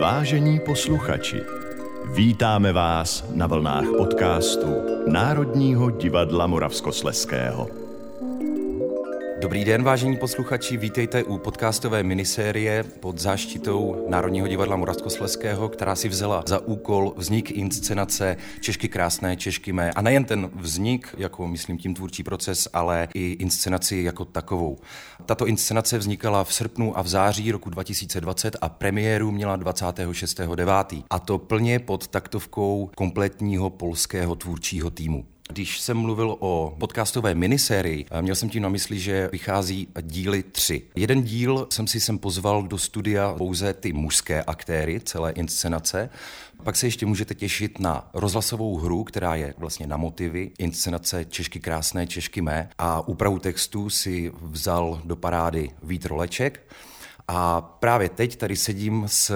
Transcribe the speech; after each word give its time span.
Vážení 0.00 0.60
posluchači, 0.60 1.42
vítáme 2.14 2.72
vás 2.72 3.24
na 3.34 3.46
vlnách 3.46 3.84
podcastu 3.96 4.74
Národního 5.06 5.90
divadla 5.90 6.46
Moravskosleského. 6.46 7.87
Dobrý 9.40 9.64
den, 9.64 9.82
vážení 9.82 10.16
posluchači, 10.16 10.76
vítejte 10.76 11.24
u 11.24 11.38
podcastové 11.38 12.02
minisérie 12.02 12.82
pod 12.82 13.18
záštitou 13.18 14.06
Národního 14.08 14.48
divadla 14.48 14.76
Moravskosleského, 14.76 15.68
která 15.68 15.94
si 15.94 16.08
vzala 16.08 16.44
za 16.46 16.58
úkol 16.58 17.14
vznik 17.16 17.50
inscenace 17.50 18.36
Češky 18.60 18.88
krásné, 18.88 19.36
Češky 19.36 19.72
mé. 19.72 19.90
A 19.92 20.02
nejen 20.02 20.24
ten 20.24 20.50
vznik, 20.54 21.14
jako 21.18 21.48
myslím 21.48 21.78
tím 21.78 21.94
tvůrčí 21.94 22.22
proces, 22.22 22.68
ale 22.72 23.08
i 23.14 23.32
inscenaci 23.32 23.96
jako 23.96 24.24
takovou. 24.24 24.78
Tato 25.26 25.46
inscenace 25.46 25.98
vznikala 25.98 26.44
v 26.44 26.54
srpnu 26.54 26.98
a 26.98 27.02
v 27.02 27.08
září 27.08 27.52
roku 27.52 27.70
2020 27.70 28.56
a 28.60 28.68
premiéru 28.68 29.30
měla 29.30 29.58
26.9. 29.58 31.04
A 31.10 31.18
to 31.18 31.38
plně 31.38 31.78
pod 31.78 32.08
taktovkou 32.08 32.90
kompletního 32.96 33.70
polského 33.70 34.34
tvůrčího 34.34 34.90
týmu. 34.90 35.24
Když 35.52 35.80
jsem 35.80 35.96
mluvil 35.96 36.36
o 36.38 36.76
podcastové 36.78 37.34
minisérii, 37.34 38.06
měl 38.20 38.34
jsem 38.34 38.50
tím 38.50 38.62
na 38.62 38.68
mysli, 38.68 38.98
že 38.98 39.28
vychází 39.32 39.88
díly 40.02 40.42
tři. 40.42 40.82
Jeden 40.94 41.22
díl 41.22 41.66
jsem 41.70 41.86
si 41.86 42.00
sem 42.00 42.18
pozval 42.18 42.62
do 42.62 42.78
studia 42.78 43.34
pouze 43.38 43.74
ty 43.74 43.92
mužské 43.92 44.42
aktéry 44.42 45.00
celé 45.00 45.32
inscenace. 45.32 46.10
Pak 46.64 46.76
se 46.76 46.86
ještě 46.86 47.06
můžete 47.06 47.34
těšit 47.34 47.80
na 47.80 48.10
rozhlasovou 48.14 48.76
hru, 48.76 49.04
která 49.04 49.34
je 49.34 49.54
vlastně 49.58 49.86
na 49.86 49.96
motivy, 49.96 50.50
inscenace 50.58 51.24
Češky 51.24 51.60
krásné, 51.60 52.06
Češky 52.06 52.40
mé 52.40 52.68
a 52.78 53.08
úpravu 53.08 53.38
textu 53.38 53.90
si 53.90 54.32
vzal 54.42 55.00
do 55.04 55.16
parády 55.16 55.70
Vít 55.82 56.06
Roleček. 56.06 56.60
A 57.28 57.60
právě 57.60 58.08
teď 58.08 58.36
tady 58.36 58.56
sedím 58.56 59.04
s 59.06 59.34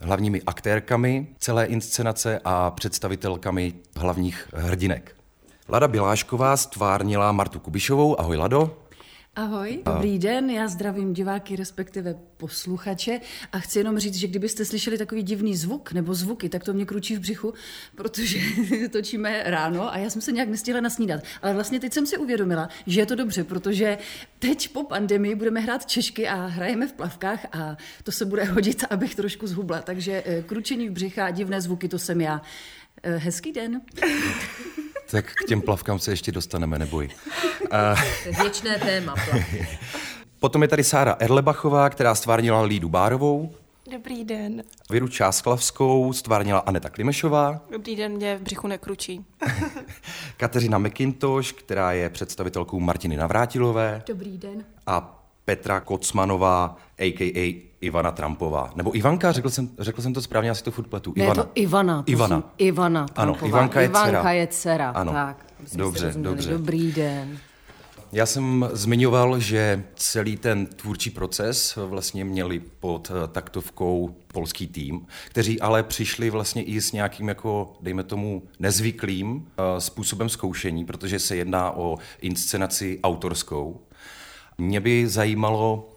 hlavními 0.00 0.42
aktérkami 0.46 1.26
celé 1.38 1.66
inscenace 1.66 2.40
a 2.44 2.70
představitelkami 2.70 3.72
hlavních 3.96 4.48
hrdinek. 4.54 5.23
Lada 5.68 5.88
Bilášková 5.88 6.56
stvárnila 6.56 7.32
Martu 7.32 7.60
Kubišovou. 7.60 8.20
Ahoj, 8.20 8.36
Lado. 8.36 8.80
Ahoj, 9.36 9.82
dobrý 9.84 10.18
den, 10.18 10.50
já 10.50 10.68
zdravím 10.68 11.12
diváky, 11.12 11.56
respektive 11.56 12.14
posluchače 12.36 13.20
a 13.52 13.58
chci 13.58 13.78
jenom 13.78 13.98
říct, 13.98 14.14
že 14.14 14.26
kdybyste 14.26 14.64
slyšeli 14.64 14.98
takový 14.98 15.22
divný 15.22 15.56
zvuk 15.56 15.92
nebo 15.92 16.14
zvuky, 16.14 16.48
tak 16.48 16.64
to 16.64 16.72
mě 16.72 16.86
kručí 16.86 17.16
v 17.16 17.20
břichu, 17.20 17.54
protože 17.94 18.38
točíme 18.92 19.42
ráno 19.46 19.92
a 19.92 19.98
já 19.98 20.10
jsem 20.10 20.22
se 20.22 20.32
nějak 20.32 20.48
nestihla 20.48 20.80
nasnídat. 20.80 21.20
Ale 21.42 21.54
vlastně 21.54 21.80
teď 21.80 21.92
jsem 21.92 22.06
si 22.06 22.16
uvědomila, 22.16 22.68
že 22.86 23.00
je 23.00 23.06
to 23.06 23.14
dobře, 23.14 23.44
protože 23.44 23.98
teď 24.38 24.68
po 24.68 24.82
pandemii 24.82 25.34
budeme 25.34 25.60
hrát 25.60 25.86
češky 25.86 26.28
a 26.28 26.46
hrajeme 26.46 26.88
v 26.88 26.92
plavkách 26.92 27.46
a 27.52 27.76
to 28.02 28.12
se 28.12 28.24
bude 28.24 28.44
hodit, 28.44 28.84
abych 28.90 29.14
trošku 29.14 29.46
zhubla. 29.46 29.82
Takže 29.82 30.22
eh, 30.26 30.42
kručení 30.42 30.88
v 30.88 30.92
břicha 30.92 31.26
a 31.26 31.30
divné 31.30 31.60
zvuky, 31.60 31.88
to 31.88 31.98
jsem 31.98 32.20
já. 32.20 32.42
Eh, 33.02 33.16
hezký 33.16 33.52
den. 33.52 33.80
Tak 35.10 35.32
k 35.44 35.48
těm 35.48 35.62
plavkám 35.62 35.98
se 35.98 36.12
ještě 36.12 36.32
dostaneme, 36.32 36.78
neboj. 36.78 37.08
Věčné 38.42 38.78
téma. 38.78 39.14
Potom 40.40 40.62
je 40.62 40.68
tady 40.68 40.84
Sára 40.84 41.16
Erlebachová, 41.18 41.90
která 41.90 42.14
stvárnila 42.14 42.62
Lídu 42.62 42.88
Bárovou. 42.88 43.54
Dobrý 43.92 44.24
den. 44.24 44.62
Věru 44.90 45.08
Čásklavskou 45.08 46.12
stvárnila 46.12 46.58
Aneta 46.58 46.90
Klimešová. 46.90 47.60
Dobrý 47.70 47.96
den, 47.96 48.12
mě 48.12 48.36
v 48.36 48.42
břichu 48.42 48.66
nekručí. 48.66 49.24
Kateřina 50.36 50.78
McIntosh, 50.78 51.52
která 51.52 51.92
je 51.92 52.10
představitelkou 52.10 52.80
Martiny 52.80 53.16
Navrátilové. 53.16 54.02
Dobrý 54.06 54.38
den. 54.38 54.64
A 54.86 55.24
Petra 55.44 55.80
Kocmanová, 55.80 56.76
a.k.a. 56.98 57.73
Ivana 57.84 58.10
Trumpová. 58.10 58.72
Nebo 58.76 58.96
Ivanka, 58.96 59.32
řekl 59.32 59.50
jsem, 59.50 59.68
řekl 59.78 60.02
jsem 60.02 60.14
to 60.14 60.22
správně, 60.22 60.50
asi 60.50 60.64
to 60.64 60.70
furt 60.70 60.86
pletu. 60.86 61.12
Ne, 61.16 61.24
Ivana. 61.24 61.42
to 61.42 61.50
Ivana. 61.54 62.02
To 62.02 62.10
Ivana. 62.12 62.42
Ivana 62.58 63.06
Ano, 63.16 63.32
Trumpová. 63.32 63.48
Ivanka 63.58 63.80
je 63.80 63.86
Ivanka 63.86 64.08
dcera. 64.20 64.32
je 64.32 64.46
dcera. 64.46 64.90
Ano. 64.90 65.12
Tak, 65.12 65.46
Dobře, 65.74 66.12
dobře. 66.16 66.50
Dobrý 66.50 66.92
den. 66.92 67.38
Já 68.12 68.26
jsem 68.26 68.68
zmiňoval, 68.72 69.38
že 69.40 69.84
celý 69.96 70.36
ten 70.36 70.66
tvůrčí 70.66 71.10
proces 71.10 71.78
vlastně 71.86 72.24
měli 72.24 72.58
pod 72.80 73.10
eh, 73.14 73.28
taktovkou 73.28 74.16
polský 74.32 74.66
tým, 74.66 75.06
kteří 75.28 75.60
ale 75.60 75.82
přišli 75.82 76.30
vlastně 76.30 76.62
i 76.62 76.80
s 76.80 76.92
nějakým 76.92 77.28
jako, 77.28 77.76
dejme 77.80 78.02
tomu, 78.04 78.42
nezvyklým 78.58 79.46
eh, 79.58 79.80
způsobem 79.80 80.28
zkoušení, 80.28 80.84
protože 80.84 81.18
se 81.18 81.36
jedná 81.36 81.70
o 81.76 81.96
inscenaci 82.20 83.00
autorskou. 83.02 83.80
Mě 84.58 84.80
by 84.80 85.08
zajímalo, 85.08 85.88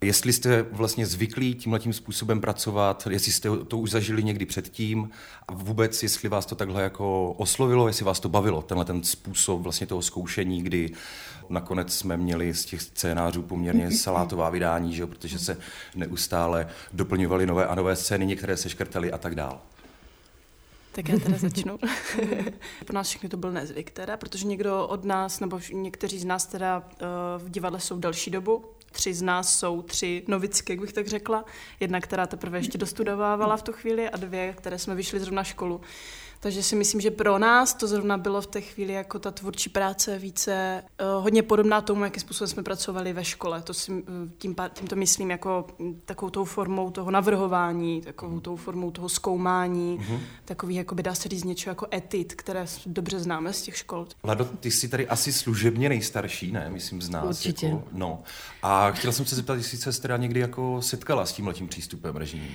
Jestli 0.00 0.32
jste 0.32 0.62
vlastně 0.62 1.06
zvyklí 1.06 1.54
tímhletím 1.54 1.92
způsobem 1.92 2.40
pracovat, 2.40 3.08
jestli 3.10 3.32
jste 3.32 3.48
to 3.68 3.78
už 3.78 3.90
zažili 3.90 4.24
někdy 4.24 4.46
předtím 4.46 5.10
a 5.48 5.54
vůbec, 5.54 6.02
jestli 6.02 6.28
vás 6.28 6.46
to 6.46 6.54
takhle 6.54 6.82
jako 6.82 7.32
oslovilo, 7.32 7.88
jestli 7.88 8.04
vás 8.04 8.20
to 8.20 8.28
bavilo, 8.28 8.62
tenhle 8.62 8.84
ten 8.84 9.02
způsob 9.02 9.60
vlastně 9.60 9.86
toho 9.86 10.02
zkoušení, 10.02 10.62
kdy 10.62 10.90
nakonec 11.48 11.94
jsme 11.94 12.16
měli 12.16 12.54
z 12.54 12.64
těch 12.64 12.82
scénářů 12.82 13.42
poměrně 13.42 13.90
salátová 13.96 14.50
vydání, 14.50 14.94
že 14.94 15.02
jo, 15.02 15.06
protože 15.06 15.38
se 15.38 15.56
neustále 15.94 16.68
doplňovaly 16.92 17.46
nové 17.46 17.66
a 17.66 17.74
nové 17.74 17.96
scény, 17.96 18.26
některé 18.26 18.56
se 18.56 18.68
škrtaly 18.68 19.12
a 19.12 19.18
tak 19.18 19.34
dál. 19.34 19.60
Tak 20.92 21.08
já 21.08 21.18
teda 21.18 21.38
začnu. 21.38 21.78
Pro 22.84 22.94
nás 22.94 23.08
všechny 23.08 23.28
to 23.28 23.36
byl 23.36 23.52
nezvyk 23.52 23.90
teda, 23.90 24.16
protože 24.16 24.46
někdo 24.46 24.86
od 24.86 25.04
nás, 25.04 25.40
nebo 25.40 25.60
někteří 25.72 26.18
z 26.18 26.24
nás 26.24 26.46
teda 26.46 26.78
uh, 26.78 27.46
v 27.46 27.50
divadle 27.50 27.80
jsou 27.80 27.98
další 27.98 28.30
dobu. 28.30 28.64
Tři 28.92 29.14
z 29.14 29.22
nás 29.22 29.58
jsou 29.58 29.82
tři 29.82 30.22
novicky, 30.28 30.72
jak 30.72 30.80
bych 30.80 30.92
tak 30.92 31.06
řekla. 31.06 31.44
Jedna, 31.80 32.00
která 32.00 32.26
teprve 32.26 32.58
ještě 32.58 32.78
dostudovávala 32.78 33.56
v 33.56 33.62
tu 33.62 33.72
chvíli 33.72 34.08
a 34.08 34.16
dvě, 34.16 34.52
které 34.52 34.78
jsme 34.78 34.94
vyšli 34.94 35.20
zrovna 35.20 35.44
školu. 35.44 35.80
Takže 36.40 36.62
si 36.62 36.76
myslím, 36.76 37.00
že 37.00 37.10
pro 37.10 37.38
nás 37.38 37.74
to 37.74 37.86
zrovna 37.86 38.18
bylo 38.18 38.40
v 38.40 38.46
té 38.46 38.60
chvíli 38.60 38.92
jako 38.92 39.18
ta 39.18 39.30
tvůrčí 39.30 39.70
práce 39.70 40.18
více 40.18 40.82
uh, 41.00 41.22
hodně 41.22 41.42
podobná 41.42 41.80
tomu, 41.80 42.04
jakým 42.04 42.20
způsobem 42.20 42.48
jsme 42.48 42.62
pracovali 42.62 43.12
ve 43.12 43.24
škole. 43.24 43.62
To 43.62 43.74
si, 43.74 43.92
uh, 43.92 43.98
tím, 44.38 44.56
tím 44.72 44.86
to 44.86 44.96
myslím 44.96 45.30
jako 45.30 45.66
mm, 45.78 46.00
takovou 46.04 46.30
tou 46.30 46.44
formou 46.44 46.90
toho 46.90 47.10
navrhování, 47.10 48.00
takovou 48.00 48.40
tou 48.40 48.56
formou 48.56 48.90
toho 48.90 49.08
zkoumání, 49.08 49.98
mm-hmm. 49.98 50.18
takový, 50.44 50.74
jako 50.74 50.94
by 50.94 51.02
dá 51.02 51.14
se 51.14 51.28
říct 51.28 51.44
něco 51.44 51.70
jako 51.70 51.86
etit, 51.94 52.34
které 52.34 52.66
dobře 52.86 53.20
známe 53.20 53.52
z 53.52 53.62
těch 53.62 53.76
škol. 53.76 54.06
Lado, 54.24 54.44
ty 54.44 54.70
jsi 54.70 54.88
tady 54.88 55.08
asi 55.08 55.32
služebně 55.32 55.88
nejstarší, 55.88 56.52
ne? 56.52 56.70
Myslím 56.70 57.02
z 57.02 57.08
nás. 57.08 57.24
Určitě. 57.24 57.66
Jako, 57.66 57.84
no. 57.92 58.22
A 58.62 58.90
chtěla 58.90 59.12
jsem 59.12 59.26
se 59.26 59.36
zeptat, 59.36 59.54
jestli 59.54 59.78
se 59.78 60.02
teda 60.02 60.16
někdy 60.16 60.40
jako 60.40 60.82
setkala 60.82 61.26
s 61.26 61.32
tímhletím 61.32 61.68
přístupem 61.68 62.16
režimním. 62.16 62.54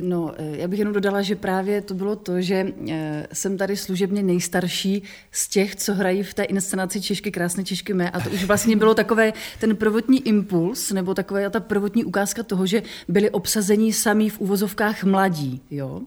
No, 0.00 0.34
eh, 0.36 0.56
já 0.56 0.68
bych 0.68 0.78
jenom 0.78 0.94
dodala, 0.94 1.22
že 1.22 1.36
právě 1.36 1.82
to 1.82 1.94
bylo 1.94 2.16
to, 2.16 2.40
že 2.40 2.72
eh, 2.90 3.26
jsem 3.32 3.58
tady 3.58 3.76
služebně 3.76 4.22
nejstarší 4.22 5.02
z 5.30 5.48
těch, 5.48 5.76
co 5.76 5.94
hrají 5.94 6.22
v 6.22 6.34
té 6.34 6.42
inscenaci 6.44 7.00
Češky, 7.00 7.30
krásné 7.30 7.64
Češky 7.64 7.94
mé. 7.94 8.10
A 8.10 8.20
to 8.20 8.30
už 8.30 8.44
vlastně 8.44 8.76
bylo 8.76 8.94
takové 8.94 9.32
ten 9.60 9.76
prvotní 9.76 10.28
impuls, 10.28 10.92
nebo 10.92 11.14
taková 11.14 11.50
ta 11.50 11.60
prvotní 11.60 12.04
ukázka 12.04 12.42
toho, 12.42 12.66
že 12.66 12.82
byli 13.08 13.30
obsazení 13.30 13.92
samí 13.92 14.30
v 14.30 14.40
uvozovkách 14.40 15.04
mladí. 15.04 15.60
Jo? 15.70 16.00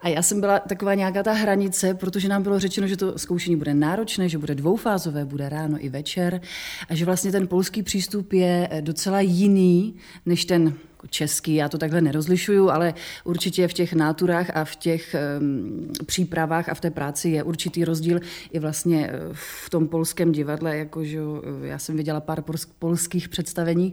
A 0.00 0.08
já 0.08 0.22
jsem 0.22 0.40
byla 0.40 0.58
taková 0.58 0.94
nějaká 0.94 1.22
ta 1.22 1.32
hranice, 1.32 1.94
protože 1.94 2.28
nám 2.28 2.42
bylo 2.42 2.58
řečeno, 2.58 2.86
že 2.86 2.96
to 2.96 3.18
zkoušení 3.18 3.56
bude 3.56 3.74
náročné, 3.74 4.28
že 4.28 4.38
bude 4.38 4.54
dvoufázové, 4.54 5.24
bude 5.24 5.48
ráno 5.48 5.84
i 5.84 5.88
večer 5.88 6.40
a 6.88 6.94
že 6.94 7.04
vlastně 7.04 7.32
ten 7.32 7.48
polský 7.48 7.82
přístup 7.82 8.32
je 8.32 8.68
eh, 8.70 8.82
docela 8.82 9.20
jiný 9.20 9.94
než 10.26 10.44
ten 10.44 10.74
český, 11.10 11.54
já 11.54 11.68
to 11.68 11.78
takhle 11.78 12.00
nerozlišuju, 12.00 12.70
ale 12.70 12.94
určitě 13.24 13.68
v 13.68 13.72
těch 13.72 13.92
náturách 13.92 14.56
a 14.56 14.64
v 14.64 14.76
těch 14.76 15.16
um, 15.40 15.88
přípravách 16.06 16.68
a 16.68 16.74
v 16.74 16.80
té 16.80 16.90
práci 16.90 17.28
je 17.28 17.42
určitý 17.42 17.84
rozdíl 17.84 18.20
i 18.52 18.58
vlastně 18.58 19.10
eh, 19.12 19.20
v 19.32 19.70
tom 19.70 19.88
polském 19.88 20.32
divadle, 20.32 20.76
jakože 20.76 21.18
já 21.62 21.78
jsem 21.78 21.96
viděla 21.96 22.20
pár 22.20 22.44
polských 22.78 23.28
představení 23.28 23.92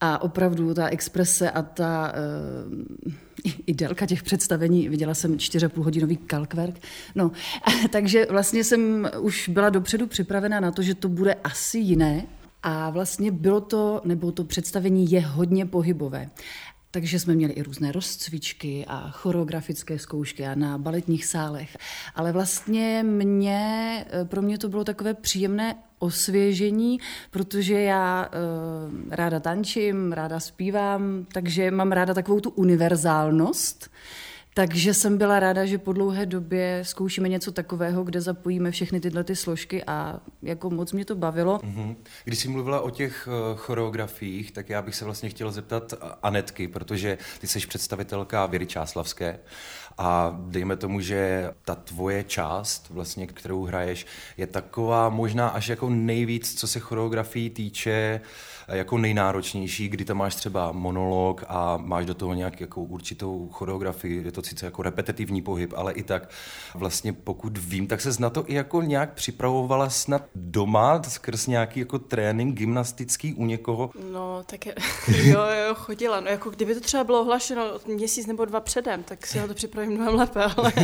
a 0.00 0.22
opravdu 0.22 0.74
ta 0.74 0.88
exprese 0.88 1.50
a 1.50 1.62
ta 1.62 2.12
uh, 3.04 3.12
i 3.66 3.74
délka 3.74 4.06
těch 4.06 4.22
představení, 4.22 4.88
viděla 4.88 5.14
jsem 5.14 5.36
4,5 5.36 5.82
hodinový 5.82 6.16
kalkwerk, 6.16 6.74
no, 7.14 7.30
takže 7.90 8.26
vlastně 8.30 8.64
jsem 8.64 9.10
už 9.20 9.48
byla 9.48 9.68
dopředu 9.70 10.06
připravena 10.06 10.60
na 10.60 10.70
to, 10.70 10.82
že 10.82 10.94
to 10.94 11.08
bude 11.08 11.34
asi 11.34 11.78
jiné, 11.78 12.26
a 12.62 12.90
vlastně 12.90 13.32
bylo 13.32 13.60
to, 13.60 14.02
nebo 14.04 14.32
to 14.32 14.44
představení 14.44 15.10
je 15.10 15.20
hodně 15.20 15.66
pohybové. 15.66 16.30
Takže 16.90 17.18
jsme 17.18 17.34
měli 17.34 17.52
i 17.52 17.62
různé 17.62 17.92
rozcvičky 17.92 18.84
a 18.88 19.10
choreografické 19.10 19.98
zkoušky 19.98 20.46
a 20.46 20.54
na 20.54 20.78
baletních 20.78 21.24
sálech. 21.24 21.76
Ale 22.14 22.32
vlastně 22.32 23.02
mě, 23.06 24.04
pro 24.24 24.42
mě 24.42 24.58
to 24.58 24.68
bylo 24.68 24.84
takové 24.84 25.14
příjemné 25.14 25.76
osvěžení, 26.00 27.00
protože 27.30 27.80
já 27.80 28.28
e, 28.32 29.16
ráda 29.16 29.40
tančím, 29.40 30.12
ráda 30.12 30.40
zpívám, 30.40 31.26
takže 31.32 31.70
mám 31.70 31.92
ráda 31.92 32.14
takovou 32.14 32.40
tu 32.40 32.50
univerzálnost 32.50 33.90
Takže 34.54 34.94
jsem 34.94 35.18
byla 35.18 35.40
ráda, 35.40 35.66
že 35.66 35.78
po 35.78 35.92
dlouhé 35.92 36.26
době 36.26 36.80
zkoušíme 36.82 37.28
něco 37.28 37.52
takového, 37.52 38.04
kde 38.04 38.20
zapojíme 38.20 38.70
všechny 38.70 39.00
tyhle 39.00 39.24
ty 39.24 39.36
složky 39.36 39.84
a 39.84 40.20
jako 40.42 40.70
moc 40.70 40.92
mě 40.92 41.04
to 41.04 41.14
bavilo. 41.14 41.58
Mm-hmm. 41.58 41.96
Když 42.24 42.38
jsi 42.38 42.48
mluvila 42.48 42.80
o 42.80 42.90
těch 42.90 43.28
uh, 43.28 43.58
choreografiích, 43.58 44.52
tak 44.52 44.68
já 44.68 44.82
bych 44.82 44.94
se 44.94 45.04
vlastně 45.04 45.28
chtěla 45.28 45.50
zeptat 45.50 45.94
Anetky, 46.22 46.68
protože 46.68 47.18
ty 47.40 47.46
jsi 47.46 47.58
představitelka 47.66 48.46
Věry 48.46 48.66
Čáslavské 48.66 49.38
a 49.98 50.36
dejme 50.40 50.76
tomu, 50.76 51.00
že 51.00 51.50
ta 51.64 51.74
tvoje 51.74 52.24
část, 52.24 52.90
vlastně, 52.90 53.26
kterou 53.26 53.64
hraješ, 53.64 54.06
je 54.36 54.46
taková 54.46 55.08
možná 55.08 55.48
až 55.48 55.68
jako 55.68 55.90
nejvíc, 55.90 56.60
co 56.60 56.68
se 56.68 56.80
choreografii 56.80 57.50
týče, 57.50 58.20
jako 58.68 58.98
nejnáročnější, 58.98 59.88
kdy 59.88 60.04
tam 60.04 60.16
máš 60.16 60.34
třeba 60.34 60.72
monolog 60.72 61.44
a 61.48 61.76
máš 61.76 62.06
do 62.06 62.14
toho 62.14 62.34
nějak 62.34 62.60
jako 62.60 62.82
určitou 62.82 63.48
choreografii, 63.52 64.24
je 64.24 64.32
to 64.32 64.39
sice 64.46 64.66
jako 64.66 64.82
repetitivní 64.82 65.42
pohyb, 65.42 65.72
ale 65.76 65.92
i 65.92 66.02
tak 66.02 66.30
vlastně 66.74 67.12
pokud 67.12 67.58
vím, 67.58 67.86
tak 67.86 68.00
se 68.00 68.10
na 68.18 68.30
to 68.30 68.44
i 68.50 68.54
jako 68.54 68.82
nějak 68.82 69.12
připravovala 69.12 69.90
snad 69.90 70.22
doma 70.34 71.02
skrz 71.08 71.46
nějaký 71.46 71.80
jako 71.80 71.98
trénink 71.98 72.54
gymnastický 72.54 73.34
u 73.34 73.46
někoho? 73.46 73.90
No, 74.12 74.42
tak 74.46 74.66
je, 74.66 74.74
jo, 75.08 75.40
jo, 75.66 75.74
chodila. 75.74 76.20
No, 76.20 76.30
jako 76.30 76.50
kdyby 76.50 76.74
to 76.74 76.80
třeba 76.80 77.04
bylo 77.04 77.20
ohlašeno 77.20 77.62
měsíc 77.86 78.26
nebo 78.26 78.44
dva 78.44 78.60
předem, 78.60 79.02
tak 79.02 79.26
si 79.26 79.38
ho 79.38 79.48
to 79.48 79.54
připravím 79.54 79.92
mnohem 79.92 80.14
lépe, 80.14 80.44
ale 80.44 80.72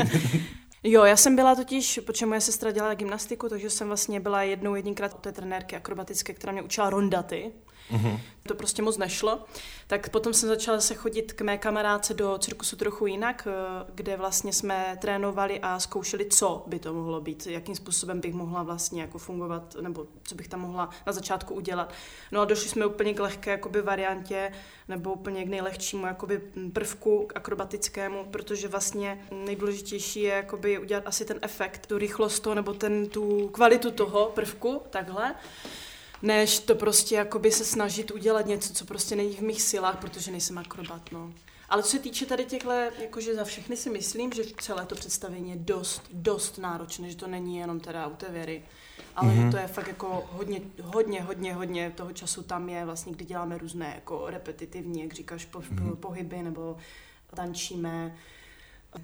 Jo, 0.89 1.05
já 1.05 1.17
jsem 1.17 1.37
byla 1.37 1.55
totiž, 1.55 2.01
protože 2.07 2.27
moje 2.27 2.41
sestra 2.41 2.71
dělala 2.71 2.95
gymnastiku, 2.95 3.49
takže 3.49 3.71
jsem 3.71 3.89
vlastně 3.89 4.21
byla 4.21 4.43
jednou 4.43 4.75
jedinkrát 4.75 5.15
u 5.15 5.19
té 5.19 5.33
trenérky 5.33 5.77
akrobatické, 5.77 6.35
která 6.35 6.53
mě 6.53 6.63
učila 6.63 6.91
rondaty. 6.91 7.53
Mm-hmm. 7.91 8.21
To 8.43 8.55
prostě 8.55 8.83
moc 8.83 8.99
nešlo. 8.99 9.45
Tak 9.87 10.09
potom 10.09 10.35
jsem 10.35 10.49
začala 10.49 10.81
se 10.81 10.95
chodit 10.95 11.33
k 11.33 11.41
mé 11.41 11.59
kamarádce 11.59 12.15
do 12.15 12.39
cirkusu 12.39 12.77
trochu 12.77 13.07
jinak, 13.07 13.49
eh, 13.51 13.85
kde 13.95 14.17
vlastně 14.17 14.53
jsme 14.53 14.99
trénovali 15.01 15.61
a 15.61 15.79
zkoušeli, 15.79 16.25
co 16.25 16.65
by 16.67 16.79
to 16.79 16.95
mohlo 16.95 17.21
být, 17.21 17.47
jakým 17.47 17.75
způsobem 17.75 18.21
bych 18.21 18.35
mohla 18.35 18.63
vlastně 18.63 19.03
jako 19.03 19.19
fungovat, 19.19 19.77
nebo 19.81 20.07
co 20.23 20.35
bych 20.35 20.49
tam 20.49 20.61
mohla 20.61 20.91
na 21.07 21.13
začátku 21.13 21.55
udělat. 21.55 21.93
No 22.33 22.41
a 22.41 22.45
došli 22.45 22.69
jsme 22.69 22.87
úplně 22.87 23.15
k 23.15 23.21
lehké 23.21 23.51
jakoby 23.51 23.83
variantě, 23.83 24.53
nebo 24.89 25.13
úplně 25.13 25.45
k 25.45 25.49
nejlehčímu 25.49 26.07
jakoby 26.07 26.43
prvku 26.73 27.27
k 27.27 27.37
akrobatickému, 27.37 28.25
protože 28.25 28.69
vlastně 28.69 29.27
nejdůležitější 29.31 30.23
je 30.23 30.35
jakoby 30.35 30.79
udělat 30.79 31.07
asi 31.07 31.25
ten 31.25 31.39
efekt, 31.43 31.87
tu 31.87 31.99
rychlost 31.99 32.41
toho, 32.41 32.55
nebo 32.55 32.75
ten, 32.75 33.07
tu 33.07 33.49
kvalitu 33.49 33.91
toho 33.91 34.33
prvku, 34.35 34.83
takhle 34.91 35.35
než 36.23 36.59
to 36.59 36.75
prostě 36.75 37.15
jakoby 37.15 37.53
se 37.53 37.65
snažit 37.65 38.11
udělat 38.11 38.47
něco, 38.47 38.75
co 38.75 38.85
prostě 38.85 39.17
není 39.17 39.37
v 39.37 39.41
mých 39.41 39.63
silách, 39.63 40.01
protože 40.01 40.31
nejsem 40.31 40.59
akrobat, 40.59 41.13
no. 41.13 41.33
Ale 41.69 41.83
co 41.83 41.91
se 41.91 41.99
týče 41.99 42.27
tady 42.27 42.45
těchto, 42.45 42.71
jakože 42.73 43.35
za 43.35 43.45
všechny 43.45 43.77
si 43.77 43.91
myslím, 43.91 44.33
že 44.33 44.43
celé 44.61 44.87
to 44.87 44.95
představení 44.95 45.51
je 45.51 45.57
dost, 45.57 46.03
dost 46.13 46.59
náročné, 46.59 47.11
že 47.11 47.17
to 47.17 47.27
není 47.27 47.57
jenom 47.57 47.81
teda 47.81 48.07
u 48.07 48.17
té 48.17 48.27
věry, 48.31 48.65
ale 49.17 49.33
mm-hmm. 49.33 49.51
to 49.51 49.57
je 49.57 49.67
fakt 49.67 49.89
jako 49.89 50.29
hodně, 50.31 50.61
hodně, 50.83 51.23
hodně, 51.23 51.55
hodně 51.55 51.93
toho 51.95 52.13
času 52.13 52.43
tam 52.43 52.69
je 52.69 52.85
vlastně, 52.85 53.13
kdy 53.13 53.25
děláme 53.25 53.59
různé 53.59 53.93
jako 53.95 54.25
repetitivní, 54.27 55.03
jak 55.03 55.13
říkáš, 55.13 55.45
po, 55.45 55.59
mm-hmm. 55.59 55.97
pohyby 55.97 56.43
nebo 56.43 56.77
tančíme, 57.35 58.17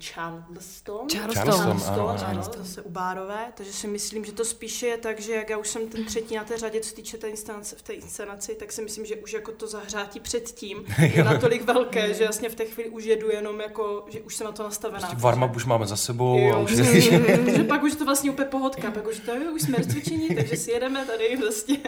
Charleston. 0.00 1.08
Charleston, 1.12 1.52
Charleston 1.52 1.92
ano, 1.92 2.08
ano, 2.08 2.26
ano, 2.26 2.42
zase 2.42 2.82
u 2.82 2.90
Bárové, 2.90 3.52
takže 3.54 3.72
si 3.72 3.86
myslím, 3.86 4.24
že 4.24 4.32
to 4.32 4.44
spíše 4.44 4.86
je 4.86 4.96
tak, 4.96 5.20
že 5.20 5.32
jak 5.32 5.50
já 5.50 5.58
už 5.58 5.68
jsem 5.68 5.88
ten 5.88 6.04
třetí 6.04 6.36
na 6.36 6.44
té 6.44 6.58
řadě, 6.58 6.80
co 6.80 6.94
týče 6.94 7.18
té 7.18 7.28
inscenace, 7.28 7.76
v 7.76 7.82
té 7.82 7.92
inscenaci, 7.92 8.54
tak 8.54 8.72
si 8.72 8.82
myslím, 8.82 9.06
že 9.06 9.16
už 9.16 9.32
jako 9.32 9.52
to 9.52 9.66
zahřátí 9.66 10.20
předtím 10.20 10.84
je 11.14 11.24
natolik 11.24 11.64
velké, 11.64 12.14
že 12.14 12.24
jasně 12.24 12.48
v 12.48 12.54
té 12.54 12.64
chvíli 12.64 12.90
už 12.90 13.04
jedu 13.04 13.30
jenom 13.30 13.60
jako, 13.60 14.06
že 14.08 14.20
už 14.20 14.36
jsem 14.36 14.44
na 14.44 14.52
to 14.52 14.62
nastavená. 14.62 14.98
Prostě 15.00 15.16
varma 15.16 15.52
už 15.56 15.64
máme 15.64 15.86
za 15.86 15.96
sebou. 15.96 16.38
Jo, 16.38 16.54
a 16.54 16.58
už 16.58 16.70
že 17.56 17.64
pak 17.68 17.82
už 17.82 17.94
to 17.94 18.04
vlastně 18.04 18.30
úplně 18.30 18.48
pohodka, 18.48 18.90
pak 18.90 19.06
už 19.06 19.20
to, 19.20 19.34
jo, 19.34 19.52
už 19.54 19.62
jsme 19.62 19.78
rozcvičení, 19.78 20.28
takže 20.34 20.56
si 20.56 20.70
jedeme 20.70 21.06
tady 21.06 21.36
vlastně. 21.36 21.78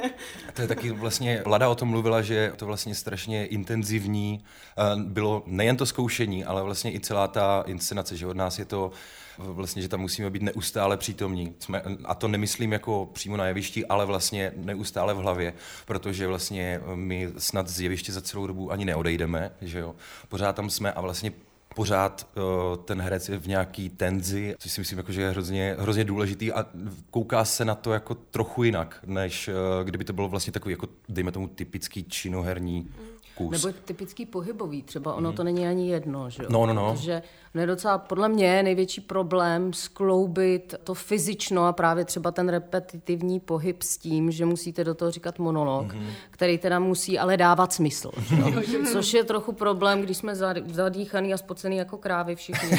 To 0.55 0.63
je 0.63 0.69
taky 0.69 0.91
vlastně, 0.91 1.43
Lada 1.47 1.69
o 1.69 1.75
tom 1.75 1.89
mluvila, 1.89 2.23
že 2.23 2.53
to 2.57 2.67
vlastně 2.67 2.95
strašně 2.95 3.47
intenzivní 3.47 4.45
eh, 4.79 4.83
bylo 4.97 5.43
nejen 5.47 5.77
to 5.77 5.87
zkoušení, 5.87 6.45
ale 6.45 6.63
vlastně 6.63 6.95
i 6.95 7.01
celá 7.01 7.29
ta 7.29 7.65
inscenace 7.67 7.94
fascinace, 7.95 8.17
že 8.17 8.27
od 8.27 8.37
nás 8.37 8.59
je 8.59 8.65
to 8.65 8.91
vlastně, 9.39 9.83
že 9.83 9.89
tam 9.89 10.01
musíme 10.01 10.31
být 10.31 10.43
neustále 10.43 10.97
přítomní. 10.97 11.55
Jsme, 11.59 11.83
a 12.05 12.15
to 12.15 12.29
nemyslím 12.29 12.73
jako 12.73 13.11
přímo 13.13 13.37
na 13.37 13.47
jevišti, 13.47 13.87
ale 13.87 14.07
vlastně 14.07 14.53
neustále 14.57 15.15
v 15.15 15.17
hlavě, 15.17 15.55
protože 15.87 16.27
vlastně 16.27 16.81
my 16.95 17.33
snad 17.39 17.69
z 17.69 17.81
jeviště 17.81 18.13
za 18.13 18.21
celou 18.21 18.47
dobu 18.47 18.73
ani 18.73 18.85
neodejdeme, 18.85 19.51
že 19.61 19.79
jo. 19.79 19.95
Pořád 20.29 20.57
tam 20.57 20.71
jsme 20.71 20.93
a 20.93 21.01
vlastně 21.01 21.33
pořád 21.75 22.27
uh, 22.37 22.85
ten 22.85 23.01
herec 23.01 23.29
je 23.29 23.39
v 23.39 23.47
nějaký 23.47 23.89
tenzi, 23.91 24.55
což 24.59 24.73
si 24.73 24.81
myslím, 24.81 24.99
jako, 24.99 25.13
že 25.13 25.23
je 25.23 25.31
hrozně, 25.31 25.77
hrozně 25.79 26.05
důležitý 26.05 26.53
a 26.53 26.67
kouká 27.11 27.45
se 27.45 27.65
na 27.65 27.75
to 27.75 27.93
jako 27.93 28.15
trochu 28.15 28.63
jinak, 28.63 29.01
než 29.07 29.49
uh, 29.49 29.55
kdyby 29.85 30.05
to 30.05 30.13
bylo 30.13 30.29
vlastně 30.29 30.53
takový, 30.53 30.73
jako 30.73 30.89
dejme 31.09 31.33
tomu 31.33 31.49
typický 31.49 32.05
činoherní 32.05 32.81
mm 32.81 33.14
kus. 33.35 33.63
Nebo 33.63 33.79
typický 33.85 34.27
pohybový, 34.27 34.83
třeba 34.83 35.15
ono 35.15 35.31
mm. 35.31 35.37
to 35.37 35.45
není 35.45 35.67
ani 35.67 35.91
jedno, 35.91 36.31
že 36.31 36.43
jo? 36.43 36.49
No, 36.53 36.67
no, 36.67 36.75
no. 36.75 36.93
Protože 36.93 37.23
no 37.55 37.61
je 37.61 37.67
docela 37.67 37.99
podle 37.99 38.29
mě 38.29 38.63
největší 38.63 39.01
problém 39.01 39.73
skloubit 39.73 40.75
to 40.85 40.95
fyzično 40.95 41.67
a 41.67 41.73
právě 41.73 42.05
třeba 42.05 42.31
ten 42.31 42.49
repetitivní 42.49 43.41
pohyb 43.41 43.83
s 43.83 43.97
tím, 43.97 44.31
že 44.31 44.45
musíte 44.45 44.85
do 44.85 44.95
toho 44.95 45.11
říkat 45.11 45.39
monolog, 45.39 45.87
mm-hmm. 45.87 46.07
který 46.31 46.59
teda 46.59 46.79
musí 46.79 47.19
ale 47.19 47.37
dávat 47.37 47.73
smysl. 47.73 48.11
Že 48.23 48.37
jo? 48.37 48.53
Což 48.93 49.15
je 49.15 49.25
trochu 49.25 49.53
problém, 49.53 50.03
když 50.03 50.17
jsme 50.17 50.37
zadýchaný 50.67 51.35
a 51.35 51.37
spocený 51.37 51.77
jako 51.77 51.97
krávy 51.97 52.37
všichni. 52.37 52.79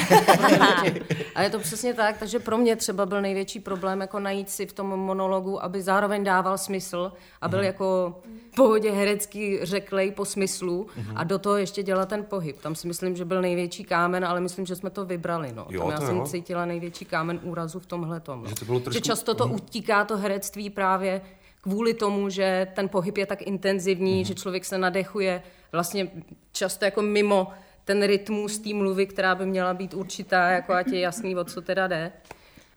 a 1.34 1.42
je 1.42 1.50
to 1.50 1.58
přesně 1.58 1.94
tak, 1.94 2.18
takže 2.18 2.38
pro 2.38 2.58
mě 2.58 2.76
třeba 2.76 3.06
byl 3.06 3.22
největší 3.22 3.60
problém 3.60 4.00
jako 4.00 4.20
najít 4.20 4.50
si 4.50 4.66
v 4.66 4.72
tom 4.72 4.86
monologu, 4.86 5.64
aby 5.64 5.82
zároveň 5.82 6.24
dával 6.24 6.58
smysl 6.58 7.12
a 7.40 7.48
byl 7.48 7.58
mm-hmm. 7.58 7.62
jako 7.62 8.20
v 8.52 8.54
pohodě 8.54 8.90
herecký 8.90 9.58
řeklej 9.62 10.10
po 10.10 10.24
smyslu 10.24 10.45
mm-hmm. 10.46 11.12
a 11.14 11.24
do 11.24 11.38
toho 11.38 11.56
ještě 11.56 11.82
dělat 11.82 12.08
ten 12.08 12.24
pohyb. 12.24 12.60
Tam 12.62 12.74
si 12.74 12.86
myslím, 12.86 13.16
že 13.16 13.24
byl 13.24 13.42
největší 13.42 13.84
kámen, 13.84 14.24
ale 14.24 14.40
myslím, 14.40 14.66
že 14.66 14.76
jsme 14.76 14.90
to 14.90 15.04
vybrali. 15.04 15.52
No. 15.52 15.66
Jo, 15.70 15.80
Tam 15.80 15.90
já 15.90 16.00
jsem 16.00 16.16
jo. 16.16 16.26
cítila 16.26 16.64
největší 16.64 17.04
kámen 17.04 17.40
úrazu 17.42 17.80
v 17.80 17.86
tomhle 17.86 18.20
tom. 18.20 18.42
No. 18.42 18.48
Že, 18.48 18.54
to 18.54 18.64
bylo 18.64 18.80
trošku... 18.80 18.94
že 18.94 19.00
často 19.00 19.34
to 19.34 19.46
mm. 19.46 19.54
utíká, 19.54 20.04
to 20.04 20.16
herectví 20.16 20.70
právě 20.70 21.20
kvůli 21.62 21.94
tomu, 21.94 22.28
že 22.30 22.66
ten 22.74 22.88
pohyb 22.88 23.18
je 23.18 23.26
tak 23.26 23.42
intenzivní, 23.42 24.18
mm. 24.18 24.24
že 24.24 24.34
člověk 24.34 24.64
se 24.64 24.78
nadechuje 24.78 25.42
vlastně 25.72 26.10
často 26.52 26.84
jako 26.84 27.02
mimo 27.02 27.48
ten 27.84 28.02
rytmus 28.02 28.58
té 28.58 28.74
mluvy, 28.74 29.06
která 29.06 29.34
by 29.34 29.46
měla 29.46 29.74
být 29.74 29.94
určitá, 29.94 30.48
jako 30.48 30.72
ať 30.72 30.88
je 30.88 31.00
jasný, 31.00 31.36
o 31.36 31.44
co 31.44 31.62
teda 31.62 31.86
jde. 31.86 32.12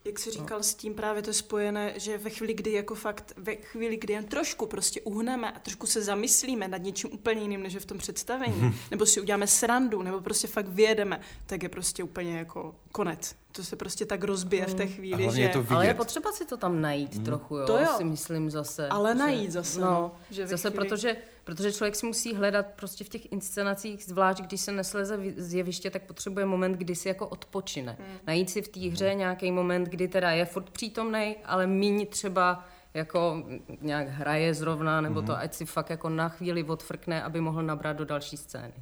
Jak 0.06 0.20
jsi 0.20 0.32
říkal, 0.32 0.64
s 0.64 0.76
tím 0.76 0.94
právě 0.94 1.22
to 1.22 1.30
je 1.30 1.34
spojené, 1.34 1.94
že 1.96 2.18
ve 2.18 2.30
chvíli, 2.30 2.54
kdy 2.54 2.72
jako 2.72 2.96
fakt, 2.96 3.34
ve 3.38 3.56
chvíli, 3.56 3.98
kdy 3.98 4.14
jen 4.14 4.26
trošku 4.26 4.66
prostě 4.66 5.02
uhneme 5.02 5.52
a 5.52 5.60
trošku 5.60 5.88
se 5.88 6.02
zamyslíme 6.02 6.68
nad 6.68 6.78
něčím 6.78 7.10
úplně 7.14 7.42
jiným, 7.42 7.64
než 7.64 7.74
je 7.74 7.80
v 7.80 7.86
tom 7.86 7.98
představení, 7.98 8.76
nebo 8.92 9.06
si 9.06 9.22
uděláme 9.22 9.48
srandu, 9.48 10.02
nebo 10.02 10.22
prostě 10.22 10.48
fakt 10.48 10.68
vyjedeme, 10.68 11.20
tak 11.46 11.64
je 11.64 11.70
prostě 11.70 12.04
úplně 12.04 12.38
jako 12.38 12.76
konec. 12.92 13.36
To 13.52 13.64
se 13.64 13.76
prostě 13.76 14.06
tak 14.06 14.24
rozbije 14.24 14.66
mm. 14.66 14.72
v 14.72 14.74
té 14.74 14.86
mhm. 14.86 14.94
chvíli, 14.94 15.30
že... 15.36 15.42
Je 15.42 15.50
to 15.50 15.66
Ale 15.70 15.88
je 15.88 15.94
potřeba 15.94 16.32
si 16.32 16.46
to 16.46 16.58
tam 16.58 16.82
najít 16.82 17.16
mm. 17.16 17.24
trochu, 17.24 17.58
jo, 17.58 17.66
to 17.66 17.78
jo. 17.78 17.88
si 17.98 18.04
myslím 18.04 18.50
zase. 18.50 18.88
Ale 18.88 19.16
najít 19.16 19.52
zase, 19.52 19.80
no. 19.80 19.92
no 19.92 20.12
že 20.30 20.48
zase, 20.48 20.70
chvíli... 20.70 20.88
protože 20.88 21.16
Protože 21.50 21.74
člověk 21.74 21.96
si 21.96 22.06
musí 22.06 22.36
hledat 22.36 22.66
prostě 22.76 23.04
v 23.04 23.10
těch 23.10 23.32
inscenacích, 23.32 24.04
zvlášť 24.04 24.42
když 24.42 24.62
se 24.62 24.72
nesleze 24.72 25.20
z 25.38 25.54
jeviště, 25.54 25.90
tak 25.90 26.04
potřebuje 26.04 26.46
moment, 26.46 26.74
kdy 26.74 26.96
si 26.96 27.08
jako 27.08 27.28
odpočine. 27.28 27.98
Hmm. 28.00 28.18
Najít 28.28 28.50
si 28.50 28.62
v 28.62 28.68
té 28.68 28.80
hře 28.80 29.14
nějaký 29.14 29.52
moment, 29.52 29.84
kdy 29.84 30.08
teda 30.08 30.32
je 30.32 30.46
furt 30.46 30.70
přítomný, 30.70 31.36
ale 31.46 31.68
míň 31.68 32.08
třeba 32.08 32.66
jako 32.94 33.44
nějak 33.82 34.08
hraje 34.08 34.54
zrovna, 34.54 35.02
nebo 35.02 35.22
to, 35.22 35.32
hmm. 35.32 35.42
ať 35.42 35.54
si 35.54 35.66
fakt 35.66 35.90
jako 35.90 36.10
na 36.10 36.30
chvíli 36.30 36.64
odfrkne, 36.64 37.24
aby 37.24 37.42
mohl 37.42 37.64
nabrat 37.64 37.98
do 37.98 38.06
další 38.06 38.38
scény. 38.38 38.74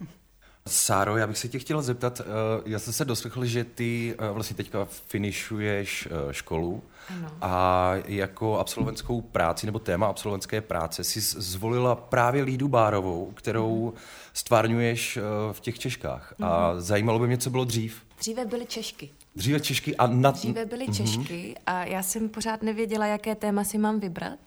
Sáro, 0.68 1.16
já 1.16 1.26
bych 1.26 1.38
se 1.38 1.48
tě 1.48 1.58
chtěl 1.58 1.82
zeptat, 1.82 2.20
eh, 2.20 2.24
já 2.66 2.78
jsem 2.78 2.92
se 2.92 3.04
doslechl, 3.04 3.44
že 3.44 3.64
ty 3.64 4.14
eh, 4.18 4.30
vlastně 4.30 4.56
teďka 4.56 4.84
finišuješ 4.84 6.08
eh, 6.10 6.32
školu 6.34 6.82
ano. 7.08 7.30
a 7.40 7.92
jako 8.06 8.58
absolventskou 8.58 9.20
práci 9.20 9.66
nebo 9.66 9.78
téma 9.78 10.06
absolventské 10.06 10.60
práce 10.60 11.04
si 11.04 11.20
zvolila 11.20 11.94
právě 11.94 12.42
Lídu 12.42 12.68
Bárovou, 12.68 13.32
kterou 13.34 13.86
mhm. 13.86 13.94
stvárňuješ 14.32 15.18
v 15.52 15.60
těch 15.60 15.78
Češkách. 15.78 16.34
A 16.42 16.72
mhm. 16.72 16.80
zajímalo 16.80 17.18
by 17.18 17.26
mě, 17.26 17.38
co 17.38 17.50
bylo 17.50 17.64
dřív. 17.64 18.02
Dříve 18.18 18.44
byly 18.44 18.66
Češky. 18.66 19.10
Dříve 19.36 19.60
Češky 19.60 19.96
a 19.96 20.06
na... 20.06 20.30
Dříve 20.30 20.66
byly 20.66 20.84
mhm. 20.84 20.94
Češky 20.94 21.54
a 21.66 21.84
já 21.84 22.02
jsem 22.02 22.28
pořád 22.28 22.62
nevěděla, 22.62 23.06
jaké 23.06 23.34
téma 23.34 23.64
si 23.64 23.78
mám 23.78 24.00
vybrat. 24.00 24.38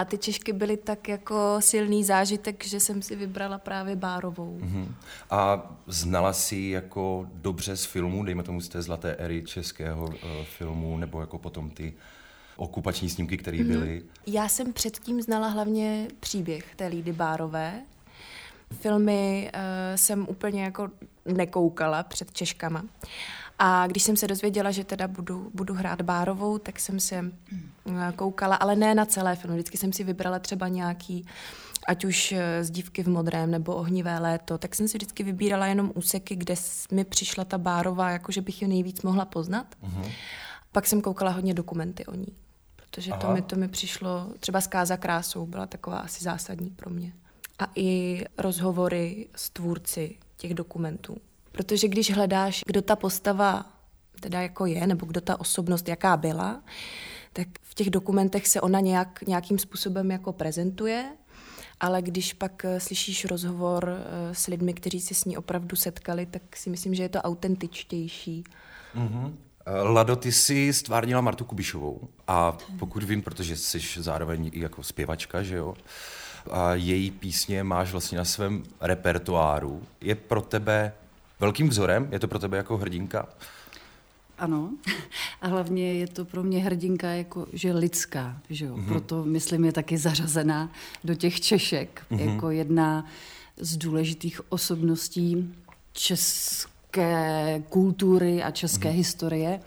A 0.00 0.04
ty 0.04 0.18
Češky 0.18 0.52
byly 0.52 0.76
tak 0.76 1.08
jako 1.08 1.56
silný 1.60 2.04
zážitek, 2.04 2.64
že 2.64 2.80
jsem 2.80 3.02
si 3.02 3.16
vybrala 3.16 3.58
právě 3.58 3.96
Bárovou. 3.96 4.60
Uh-huh. 4.62 4.88
A 5.30 5.70
znala 5.86 6.32
si 6.32 6.56
jako 6.56 7.26
dobře 7.34 7.76
z 7.76 7.84
filmu, 7.84 8.24
dejme 8.24 8.42
tomu 8.42 8.60
z 8.60 8.68
té 8.68 8.82
zlaté 8.82 9.14
éry 9.14 9.42
českého 9.42 10.04
uh, 10.04 10.14
filmu, 10.58 10.96
nebo 10.96 11.20
jako 11.20 11.38
potom 11.38 11.70
ty 11.70 11.92
okupační 12.56 13.10
snímky, 13.10 13.36
které 13.36 13.58
mm-hmm. 13.58 13.68
byly? 13.68 14.02
Já 14.26 14.48
jsem 14.48 14.72
předtím 14.72 15.22
znala 15.22 15.48
hlavně 15.48 16.08
příběh 16.20 16.74
té 16.76 16.86
Lídy 16.86 17.12
Bárové. 17.12 17.80
Filmy 18.80 19.50
uh, 19.54 19.60
jsem 19.96 20.26
úplně 20.28 20.62
jako 20.64 20.90
nekoukala 21.24 22.02
před 22.02 22.32
Češkama. 22.32 22.84
A 23.62 23.86
když 23.86 24.02
jsem 24.02 24.16
se 24.16 24.26
dozvěděla, 24.26 24.70
že 24.70 24.84
teda 24.84 25.08
budu, 25.08 25.50
budu 25.54 25.74
hrát 25.74 26.02
Bárovou, 26.02 26.58
tak 26.58 26.80
jsem 26.80 27.00
se 27.00 27.24
eh, 27.86 28.12
koukala, 28.16 28.56
ale 28.56 28.76
ne 28.76 28.94
na 28.94 29.06
celé 29.06 29.36
film. 29.36 29.54
Vždycky 29.54 29.76
jsem 29.76 29.92
si 29.92 30.04
vybrala 30.04 30.38
třeba 30.38 30.68
nějaký, 30.68 31.26
ať 31.86 32.04
už 32.04 32.32
eh, 32.32 32.64
z 32.64 32.70
Dívky 32.70 33.02
v 33.02 33.08
modrém 33.08 33.50
nebo 33.50 33.74
Ohnivé 33.74 34.18
léto, 34.18 34.58
tak 34.58 34.74
jsem 34.74 34.88
si 34.88 34.98
vždycky 34.98 35.22
vybírala 35.22 35.66
jenom 35.66 35.92
úseky, 35.94 36.36
kde 36.36 36.54
mi 36.92 37.04
přišla 37.04 37.44
ta 37.44 37.58
Bárová, 37.58 38.10
jako 38.10 38.32
že 38.32 38.40
bych 38.40 38.62
ji 38.62 38.68
nejvíc 38.68 39.02
mohla 39.02 39.24
poznat. 39.24 39.66
Uh-huh. 39.82 40.10
Pak 40.72 40.86
jsem 40.86 41.00
koukala 41.00 41.30
hodně 41.30 41.54
dokumenty 41.54 42.06
o 42.06 42.14
ní, 42.14 42.36
protože 42.76 43.12
to 43.20 43.32
mi, 43.32 43.42
to 43.42 43.56
mi 43.56 43.68
přišlo, 43.68 44.32
třeba 44.40 44.60
Zkáza 44.60 44.96
krásou 44.96 45.46
byla 45.46 45.66
taková 45.66 45.98
asi 45.98 46.24
zásadní 46.24 46.70
pro 46.70 46.90
mě. 46.90 47.12
A 47.58 47.66
i 47.74 48.24
rozhovory 48.38 49.28
s 49.36 49.50
tvůrci 49.50 50.16
těch 50.36 50.54
dokumentů. 50.54 51.16
Protože 51.52 51.88
když 51.88 52.14
hledáš, 52.14 52.62
kdo 52.66 52.82
ta 52.82 52.96
postava 52.96 53.66
teda 54.20 54.40
jako 54.40 54.66
je, 54.66 54.86
nebo 54.86 55.06
kdo 55.06 55.20
ta 55.20 55.40
osobnost 55.40 55.88
jaká 55.88 56.16
byla, 56.16 56.62
tak 57.32 57.48
v 57.62 57.74
těch 57.74 57.90
dokumentech 57.90 58.48
se 58.48 58.60
ona 58.60 58.80
nějak, 58.80 59.22
nějakým 59.26 59.58
způsobem 59.58 60.10
jako 60.10 60.32
prezentuje, 60.32 61.04
ale 61.80 62.02
když 62.02 62.32
pak 62.32 62.64
eh, 62.64 62.80
slyšíš 62.80 63.24
rozhovor 63.24 63.88
eh, 63.88 64.34
s 64.34 64.46
lidmi, 64.46 64.74
kteří 64.74 65.00
se 65.00 65.14
s 65.14 65.24
ní 65.24 65.36
opravdu 65.36 65.76
setkali, 65.76 66.26
tak 66.26 66.56
si 66.56 66.70
myslím, 66.70 66.94
že 66.94 67.02
je 67.02 67.08
to 67.08 67.22
autentičtější. 67.22 68.44
Mm-hmm. 68.96 69.32
Lado, 69.82 70.16
ty 70.16 70.32
jsi 70.32 70.72
stvárnila 70.72 71.20
Martu 71.20 71.44
Kubišovou 71.44 72.08
a 72.28 72.58
pokud 72.78 73.02
vím, 73.02 73.22
protože 73.22 73.56
jsi 73.56 73.80
zároveň 74.02 74.50
i 74.52 74.60
jako 74.60 74.82
zpěvačka, 74.82 75.42
že 75.42 75.56
jo, 75.56 75.74
a 76.50 76.74
její 76.74 77.10
písně 77.10 77.64
máš 77.64 77.92
vlastně 77.92 78.18
na 78.18 78.24
svém 78.24 78.62
repertoáru. 78.80 79.82
Je 80.00 80.14
pro 80.14 80.42
tebe 80.42 80.92
velkým 81.40 81.68
vzorem? 81.68 82.08
Je 82.12 82.18
to 82.18 82.28
pro 82.28 82.38
tebe 82.38 82.56
jako 82.56 82.76
hrdinka? 82.76 83.28
Ano, 84.38 84.70
a 85.40 85.48
hlavně 85.48 85.94
je 85.94 86.06
to 86.06 86.24
pro 86.24 86.42
mě 86.42 86.64
hrdinka 86.64 87.08
jako, 87.08 87.46
že 87.52 87.72
lidská, 87.72 88.40
že 88.50 88.64
jo? 88.64 88.76
Mm-hmm. 88.76 88.88
proto 88.88 89.24
myslím 89.24 89.64
je 89.64 89.72
taky 89.72 89.98
zařazená 89.98 90.72
do 91.04 91.14
těch 91.14 91.40
Češek, 91.40 92.02
mm-hmm. 92.10 92.34
jako 92.34 92.50
jedna 92.50 93.06
z 93.56 93.76
důležitých 93.76 94.52
osobností 94.52 95.54
české 95.92 97.62
kultury 97.68 98.42
a 98.42 98.50
české 98.50 98.88
mm-hmm. 98.88 98.96
historie, 98.96 99.60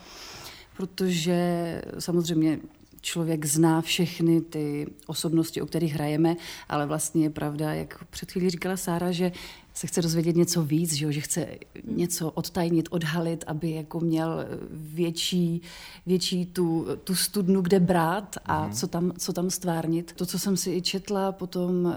protože 0.77 1.81
samozřejmě 1.99 2.59
člověk 3.03 3.45
zná 3.45 3.81
všechny 3.81 4.41
ty 4.41 4.87
osobnosti, 5.07 5.61
o 5.61 5.65
kterých 5.65 5.93
hrajeme, 5.93 6.35
ale 6.69 6.85
vlastně 6.85 7.23
je 7.23 7.29
pravda, 7.29 7.73
jak 7.73 8.03
před 8.03 8.31
chvílí 8.31 8.49
říkala 8.49 8.77
Sára, 8.77 9.11
že 9.11 9.31
se 9.73 9.87
chce 9.87 10.01
dozvědět 10.01 10.35
něco 10.35 10.63
víc, 10.63 10.93
že, 10.93 11.13
že 11.13 11.21
chce 11.21 11.47
něco 11.83 12.31
odtajnit, 12.31 12.87
odhalit, 12.91 13.43
aby 13.47 13.71
jako 13.71 13.99
měl 13.99 14.45
větší, 14.71 15.61
větší 16.05 16.45
tu, 16.45 16.87
tu 17.03 17.15
studnu, 17.15 17.61
kde 17.61 17.79
brát 17.79 18.35
a 18.45 18.67
mm. 18.67 18.73
co, 18.73 18.87
tam, 18.87 19.11
co 19.17 19.33
tam 19.33 19.49
stvárnit. 19.49 20.13
To, 20.13 20.25
co 20.25 20.39
jsem 20.39 20.57
si 20.57 20.71
i 20.71 20.81
četla 20.81 21.31
potom 21.31 21.85
uh, 21.85 21.91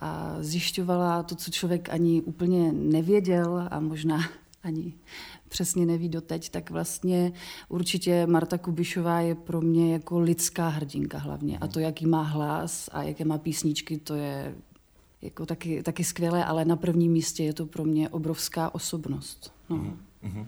a 0.00 0.36
zjišťovala, 0.40 1.22
to, 1.22 1.34
co 1.34 1.50
člověk 1.50 1.88
ani 1.88 2.22
úplně 2.22 2.72
nevěděl 2.72 3.68
a 3.70 3.80
možná 3.80 4.18
ani 4.62 4.94
přesně 5.52 5.86
neví 5.86 6.08
doteď, 6.08 6.50
tak 6.50 6.70
vlastně 6.70 7.32
určitě 7.68 8.26
Marta 8.26 8.58
Kubišová 8.58 9.20
je 9.20 9.34
pro 9.34 9.60
mě 9.60 9.92
jako 9.92 10.20
lidská 10.20 10.68
hrdinka 10.68 11.18
hlavně. 11.18 11.58
A 11.58 11.66
to, 11.66 11.80
jaký 11.80 12.06
má 12.06 12.22
hlas 12.22 12.88
a 12.92 13.02
jaké 13.02 13.24
má 13.24 13.38
písničky, 13.38 13.98
to 13.98 14.14
je 14.14 14.54
jako 15.22 15.46
taky, 15.46 15.82
taky 15.82 16.04
skvělé, 16.04 16.44
ale 16.44 16.64
na 16.64 16.76
prvním 16.76 17.12
místě 17.12 17.44
je 17.44 17.52
to 17.52 17.66
pro 17.66 17.84
mě 17.84 18.08
obrovská 18.08 18.74
osobnost. 18.74 19.52
No. 19.68 19.76
Mm-hmm. 19.76 20.46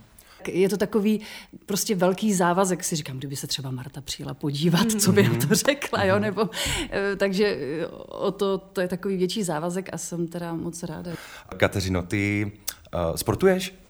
Je 0.49 0.68
to 0.68 0.76
takový 0.76 1.20
prostě 1.66 1.94
velký 1.94 2.34
závazek, 2.34 2.84
si 2.84 2.96
říkám, 2.96 3.18
kdyby 3.18 3.37
se 3.37 3.46
třeba 3.46 3.70
Marta 3.70 4.00
přijela 4.00 4.34
podívat, 4.34 4.90
co 5.00 5.12
by 5.12 5.23
na 5.23 5.34
to 5.49 5.54
řekla, 5.54 6.04
jo, 6.04 6.18
nebo, 6.18 6.50
eh, 6.90 7.16
takže 7.16 7.46
eh, 7.46 7.87
o 8.08 8.30
to, 8.30 8.58
to 8.58 8.80
je 8.80 8.88
takový 8.88 9.16
větší 9.16 9.42
závazek 9.42 9.88
a 9.92 9.99
jsem 9.99 10.28
teda 10.28 10.54
moc 10.54 10.82
ráda. 10.82 11.11
Kateřino, 11.56 12.02
ty 12.02 12.52
uh, 12.94 13.16
sportuješ? 13.16 13.84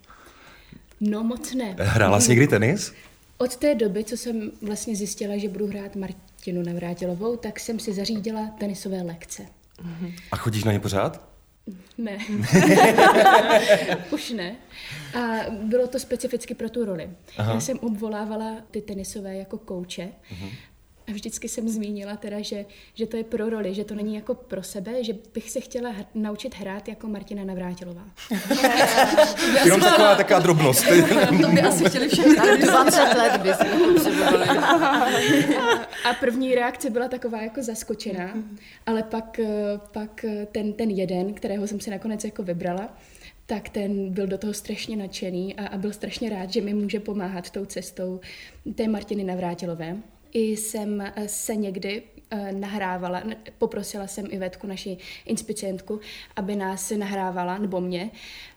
No 1.11 1.25
moc 1.25 1.55
ne. 1.55 1.77
Hrála 1.79 2.21
jsi 2.21 2.31
někdy 2.31 2.47
tenis? 2.49 2.93
Od 3.39 3.57
té 3.57 3.75
doby, 3.75 4.05
co 4.05 4.17
jsem 4.17 4.51
vlastně 4.63 4.97
zjistila, 4.97 5.37
že 5.39 5.49
budu 5.49 5.67
hrát 5.67 5.97
Martinu 5.97 6.63
Navrátilovou, 6.63 7.37
tak 7.37 7.61
jsem 7.61 7.79
si 7.79 7.93
zařídila 7.93 8.47
tenisové 8.59 9.03
lekce. 9.03 9.43
A 10.33 10.37
chodíš 10.37 10.65
na 10.65 10.73
ně 10.73 10.81
pořád? 10.81 11.29
Ne. 11.99 12.19
Už 14.11 14.31
ne. 14.31 14.57
A 15.15 15.51
bylo 15.51 15.87
to 15.87 15.99
specificky 15.99 16.55
pro 16.55 16.71
tu 16.71 16.85
roli. 16.85 17.11
Aha. 17.39 17.55
Já 17.55 17.61
jsem 17.61 17.79
obvolávala 17.79 18.57
ty 18.71 18.81
tenisové 18.81 19.37
jako 19.37 19.59
kouče. 19.59 20.09
Uh-huh. 20.33 20.51
A 21.09 21.13
vždycky 21.13 21.49
jsem 21.49 21.69
zmínila 21.69 22.17
teda, 22.17 22.41
že, 22.41 22.65
že 22.95 23.07
to 23.07 23.17
je 23.17 23.25
pro 23.25 23.51
roli, 23.51 23.75
že 23.75 23.85
to 23.85 23.95
není 23.95 24.15
jako 24.15 24.35
pro 24.35 24.63
sebe, 24.63 25.05
že 25.05 25.13
bych 25.35 25.51
se 25.51 25.61
chtěla 25.61 25.93
hr- 25.93 26.07
naučit 26.15 26.55
hrát 26.55 26.89
jako 26.89 27.09
Martina 27.09 27.45
Navrátilová. 27.45 28.05
Jenom 29.65 29.81
taková, 29.81 30.15
taková 30.17 30.41
drobnost. 30.41 30.85
to 31.43 31.49
by 31.49 31.61
asi 31.61 31.85
chtěli 31.85 32.09
všechny. 32.09 32.37
20 32.59 33.01
let 33.01 33.41
by 33.41 33.55
si 33.55 33.65
A 36.05 36.15
první 36.21 36.55
reakce 36.55 36.91
byla 36.91 37.09
taková 37.09 37.43
jako 37.43 37.63
zaskočená, 37.63 38.35
ale 38.87 39.03
pak, 39.03 39.41
pak 39.93 40.25
ten, 40.53 40.73
ten 40.73 40.91
jeden, 40.91 41.35
kterého 41.35 41.67
jsem 41.67 41.81
si 41.81 41.91
nakonec 41.91 42.25
jako 42.25 42.43
vybrala, 42.43 42.97
tak 43.47 43.69
ten 43.69 44.11
byl 44.11 44.27
do 44.27 44.39
toho 44.39 44.55
strašně 44.55 44.97
nadšený 44.97 45.57
a, 45.57 45.67
a 45.67 45.79
byl 45.79 45.93
strašně 45.93 46.31
rád, 46.31 46.51
že 46.51 46.61
mi 46.61 46.75
může 46.75 47.01
pomáhat 47.01 47.51
tou 47.51 47.65
cestou 47.65 48.21
té 48.75 48.89
Martiny 48.89 49.25
Navrátilové. 49.25 49.97
I 50.35 50.57
jsem 50.57 51.01
eh, 51.01 51.13
se 51.27 51.57
někdy 51.57 52.03
eh, 52.31 52.53
nahrávala, 52.53 53.23
poprosila 53.59 54.07
jsem 54.07 54.27
Ivetku, 54.31 54.67
naši 54.67 54.97
inspicientku, 55.27 56.01
aby 56.37 56.57
nás 56.57 56.91
nahrávala, 56.91 57.59
nebo 57.59 57.81
mě, 57.81 58.11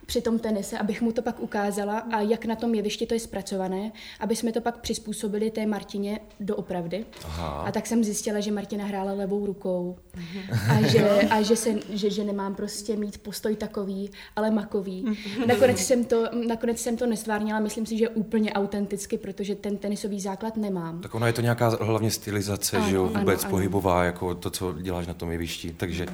při 0.08 0.22
tom 0.22 0.40
tenise, 0.40 0.78
abych 0.78 1.02
mu 1.02 1.12
to 1.12 1.22
pak 1.22 1.40
ukázala 1.40 2.00
a 2.00 2.22
jak 2.22 2.46
na 2.46 2.56
tom 2.56 2.76
jevišti 2.76 3.06
to 3.06 3.14
je 3.14 3.20
zpracované, 3.20 3.92
aby 4.20 4.36
jsme 4.36 4.52
to 4.52 4.62
pak 4.62 4.78
přizpůsobili 4.78 5.52
té 5.52 5.66
Martině 5.66 6.20
doopravdy. 6.40 7.06
Aha. 7.26 7.48
A 7.48 7.72
tak 7.72 7.88
jsem 7.88 8.04
zjistila, 8.04 8.40
že 8.40 8.52
Martina 8.52 8.86
hrála 8.86 9.14
levou 9.14 9.46
rukou 9.46 9.98
a, 10.70 10.88
že, 10.88 11.10
a 11.10 11.42
že, 11.42 11.56
se, 11.56 11.70
že, 11.90 12.10
že 12.10 12.24
nemám 12.24 12.56
prostě 12.56 12.96
mít 12.96 13.18
postoj 13.18 13.56
takový, 13.56 14.10
ale 14.36 14.52
makový. 14.52 15.18
Nakonec 15.46 15.80
jsem 15.80 16.06
to, 16.06 16.24
nakonec 16.48 16.80
jsem 16.80 16.98
to 16.98 17.06
nestvárnila, 17.06 17.60
myslím 17.60 17.86
si, 17.86 17.98
že 17.98 18.10
úplně 18.10 18.54
autenticky, 18.54 19.18
protože 19.18 19.56
ten 19.56 19.78
tenisový 19.78 20.20
základ 20.22 20.58
nemám. 20.58 21.02
Tak 21.02 21.16
ono 21.16 21.28
je 21.28 21.34
to 21.34 21.42
nějaká 21.42 21.70
hlavně 21.82 22.12
stylizace, 22.12 22.78
ano, 22.78 22.90
že 22.90 22.96
jo, 22.96 23.08
vůbec 23.08 23.44
ano, 23.44 23.52
pohybová, 23.52 24.04
jako 24.04 24.36
to, 24.36 24.50
co 24.50 24.74
děláš 24.74 25.08
na 25.08 25.14
tom 25.14 25.32
jevišti, 25.32 25.74
takže... 25.78 26.06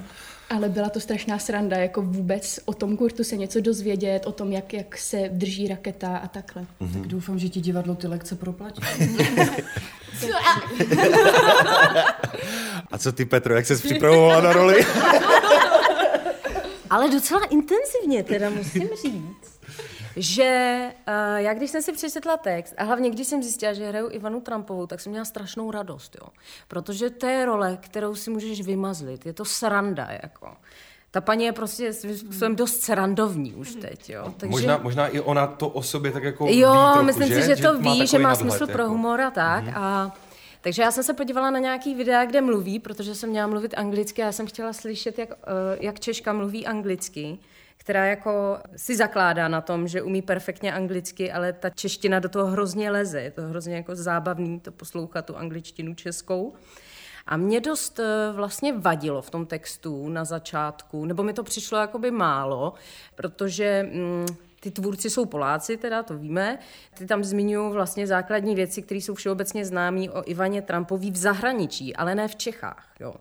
Ale 0.54 0.68
byla 0.68 0.88
to 0.88 1.00
strašná 1.00 1.38
sranda, 1.38 1.76
jako 1.76 2.02
vůbec 2.02 2.60
o 2.64 2.74
tom 2.74 2.96
kurtu 2.96 3.24
se 3.24 3.36
něco 3.36 3.60
dozvědět, 3.60 4.26
o 4.26 4.32
tom, 4.32 4.52
jak, 4.52 4.72
jak 4.72 4.98
se 4.98 5.28
drží 5.32 5.68
raketa 5.68 6.16
a 6.16 6.28
takhle. 6.28 6.62
Mm-hmm. 6.62 6.92
Tak 6.92 7.06
doufám, 7.06 7.38
že 7.38 7.48
ti 7.48 7.60
divadlo 7.60 7.94
ty 7.94 8.06
lekce 8.06 8.34
proplatí. 8.34 8.82
a 12.90 12.98
co 12.98 13.12
ty, 13.12 13.24
Petro, 13.24 13.54
jak 13.54 13.66
jsi 13.66 13.76
připravovala 13.76 14.40
na 14.40 14.52
roli? 14.52 14.86
Ale 16.90 17.10
docela 17.10 17.44
intenzivně, 17.44 18.22
teda 18.22 18.50
musím 18.50 18.88
říct 19.02 19.53
že 20.16 20.80
uh, 21.08 21.14
já 21.36 21.54
když 21.54 21.70
jsem 21.70 21.82
si 21.82 21.92
přečetla 21.92 22.36
text 22.36 22.74
a 22.76 22.84
hlavně 22.84 23.10
když 23.10 23.26
jsem 23.26 23.42
zjistila, 23.42 23.72
že 23.72 23.88
hraju 23.88 24.08
Ivanu 24.10 24.40
Trumpovou, 24.40 24.86
tak 24.86 25.00
jsem 25.00 25.10
měla 25.10 25.24
strašnou 25.24 25.70
radost, 25.70 26.16
jo. 26.20 26.28
Protože 26.68 27.10
to 27.10 27.26
je 27.26 27.44
role, 27.44 27.78
kterou 27.80 28.14
si 28.14 28.30
můžeš 28.30 28.60
vymazlit. 28.60 29.26
Je 29.26 29.32
to 29.32 29.44
sranda, 29.44 30.08
jako. 30.22 30.56
Ta 31.10 31.20
paní 31.20 31.44
je 31.44 31.52
prostě 31.52 31.92
svým 31.92 32.56
dost 32.56 32.80
srandovní 32.80 33.54
už 33.54 33.74
teď, 33.74 34.10
jo. 34.10 34.34
Takže... 34.36 34.50
Možná, 34.50 34.78
možná 34.78 35.08
i 35.08 35.20
ona 35.20 35.46
to 35.46 35.68
o 35.68 35.82
sobě 35.82 36.12
tak 36.12 36.22
jako 36.22 36.46
Jo, 36.50 36.72
ví 36.72 36.78
trochu, 36.92 37.02
myslím 37.06 37.28
že? 37.28 37.42
si, 37.42 37.48
že 37.48 37.56
to 37.56 37.76
že 37.76 37.82
ví, 37.82 38.06
že 38.06 38.18
má 38.18 38.28
nadhled, 38.28 38.50
smysl 38.50 38.62
jako. 38.62 38.72
pro 38.72 38.88
humor 38.88 39.20
a 39.20 39.30
tak. 39.30 39.64
Mm-hmm. 39.64 39.72
A 39.76 40.14
takže 40.60 40.82
já 40.82 40.90
jsem 40.90 41.04
se 41.04 41.14
podívala 41.14 41.50
na 41.50 41.58
nějaký 41.58 41.94
videa, 41.94 42.24
kde 42.24 42.40
mluví, 42.40 42.78
protože 42.78 43.14
jsem 43.14 43.30
měla 43.30 43.46
mluvit 43.46 43.74
anglicky 43.76 44.22
a 44.22 44.26
já 44.26 44.32
jsem 44.32 44.46
chtěla 44.46 44.72
slyšet, 44.72 45.18
jak, 45.18 45.28
uh, 45.28 45.34
jak 45.80 46.00
Češka 46.00 46.32
mluví 46.32 46.66
anglicky 46.66 47.38
která 47.84 48.06
jako 48.06 48.58
si 48.76 48.96
zakládá 48.96 49.48
na 49.48 49.60
tom, 49.60 49.88
že 49.88 50.02
umí 50.02 50.22
perfektně 50.22 50.72
anglicky, 50.72 51.32
ale 51.32 51.52
ta 51.52 51.70
čeština 51.70 52.18
do 52.18 52.28
toho 52.28 52.46
hrozně 52.46 52.90
leze. 52.90 53.20
Je 53.20 53.30
to 53.30 53.42
hrozně 53.42 53.76
jako 53.76 53.94
zábavný 53.94 54.60
to 54.60 54.72
poslouchat, 54.72 55.26
tu 55.26 55.36
angličtinu 55.36 55.94
českou. 55.94 56.54
A 57.26 57.36
mě 57.36 57.60
dost 57.60 57.98
eh, 57.98 58.32
vlastně 58.32 58.72
vadilo 58.72 59.22
v 59.22 59.30
tom 59.30 59.46
textu 59.46 60.08
na 60.08 60.24
začátku, 60.24 61.04
nebo 61.04 61.22
mi 61.22 61.32
to 61.32 61.42
přišlo 61.42 61.78
jakoby 61.78 62.10
málo, 62.10 62.74
protože 63.14 63.88
mm, 63.92 64.26
ty 64.60 64.70
tvůrci 64.70 65.10
jsou 65.10 65.24
Poláci, 65.24 65.76
teda 65.76 66.02
to 66.02 66.18
víme. 66.18 66.58
Ty 66.98 67.06
tam 67.06 67.24
zmiňují 67.24 67.72
vlastně 67.72 68.06
základní 68.06 68.54
věci, 68.54 68.82
které 68.82 69.00
jsou 69.00 69.14
všeobecně 69.14 69.64
známé 69.64 70.10
o 70.10 70.30
Ivaně 70.30 70.62
Trumpový 70.62 71.10
v 71.10 71.16
zahraničí, 71.16 71.96
ale 71.96 72.14
ne 72.14 72.28
v 72.28 72.36
Čechách. 72.36 72.88
Jo. 73.00 73.14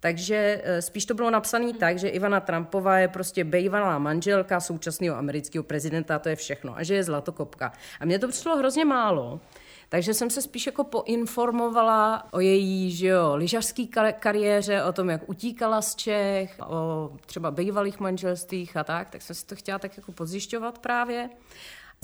Takže 0.00 0.60
eh, 0.64 0.82
spíš 0.82 1.06
to 1.06 1.14
bylo 1.14 1.30
napsané 1.30 1.72
tak, 1.72 1.98
že 1.98 2.08
Ivana 2.08 2.40
Trumpová 2.40 2.98
je 2.98 3.08
prostě 3.08 3.44
bejvalá 3.44 3.98
manželka 3.98 4.60
současného 4.60 5.16
amerického 5.16 5.62
prezidenta 5.64 6.16
a 6.16 6.18
to 6.18 6.28
je 6.28 6.36
všechno. 6.36 6.76
A 6.76 6.82
že 6.82 6.94
je 6.94 7.04
zlatokopka. 7.04 7.72
A 8.00 8.04
mně 8.04 8.18
to 8.18 8.28
přišlo 8.28 8.56
hrozně 8.56 8.84
málo. 8.84 9.40
Takže 9.88 10.14
jsem 10.14 10.30
se 10.30 10.42
spíš 10.42 10.66
jako 10.66 10.84
poinformovala 10.84 12.32
o 12.32 12.40
její 12.40 12.90
že 12.90 13.06
jo, 13.06 13.36
lyžařské 13.36 13.86
kariéře, 14.12 14.82
o 14.82 14.92
tom, 14.92 15.10
jak 15.10 15.28
utíkala 15.28 15.82
z 15.82 15.94
Čech, 15.94 16.56
o 16.66 17.10
třeba 17.26 17.50
bývalých 17.50 18.00
manželstvích 18.00 18.76
a 18.76 18.84
tak, 18.84 19.10
tak 19.10 19.22
jsem 19.22 19.36
si 19.36 19.46
to 19.46 19.56
chtěla 19.56 19.78
tak 19.78 19.96
jako 19.96 20.12
pozjišťovat 20.12 20.78
právě. 20.78 21.30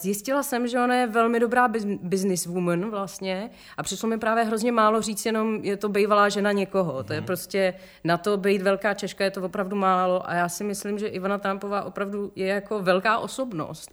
Zjistila 0.01 0.43
jsem, 0.43 0.69
že 0.69 0.79
ona 0.79 0.95
je 0.95 1.07
velmi 1.07 1.41
dobrá 1.41 1.69
businesswoman 2.03 2.91
vlastně 2.91 3.51
a 3.77 3.83
přišlo 3.83 4.09
mi 4.09 4.19
právě 4.19 4.45
hrozně 4.45 4.73
málo 4.73 5.03
říct 5.03 5.27
jenom, 5.27 5.55
je 5.63 5.77
to 5.77 5.89
bývalá 5.89 6.29
žena 6.29 6.53
někoho. 6.53 6.99
Mm. 6.99 7.05
To 7.05 7.13
je 7.13 7.21
mhm. 7.21 7.27
prostě 7.27 7.75
na 8.05 8.17
to 8.17 8.37
být 8.37 8.63
velká 8.63 8.95
Češka, 8.95 9.25
je 9.25 9.31
to 9.31 9.43
opravdu 9.43 9.77
málo 9.77 10.29
a 10.29 10.35
já 10.35 10.49
si 10.49 10.65
myslím, 10.65 10.99
že 10.99 11.07
Ivana 11.07 11.39
Trumpová 11.39 11.83
opravdu 11.83 12.33
je 12.37 12.47
jako 12.47 12.83
velká 12.83 13.19
osobnost 13.19 13.91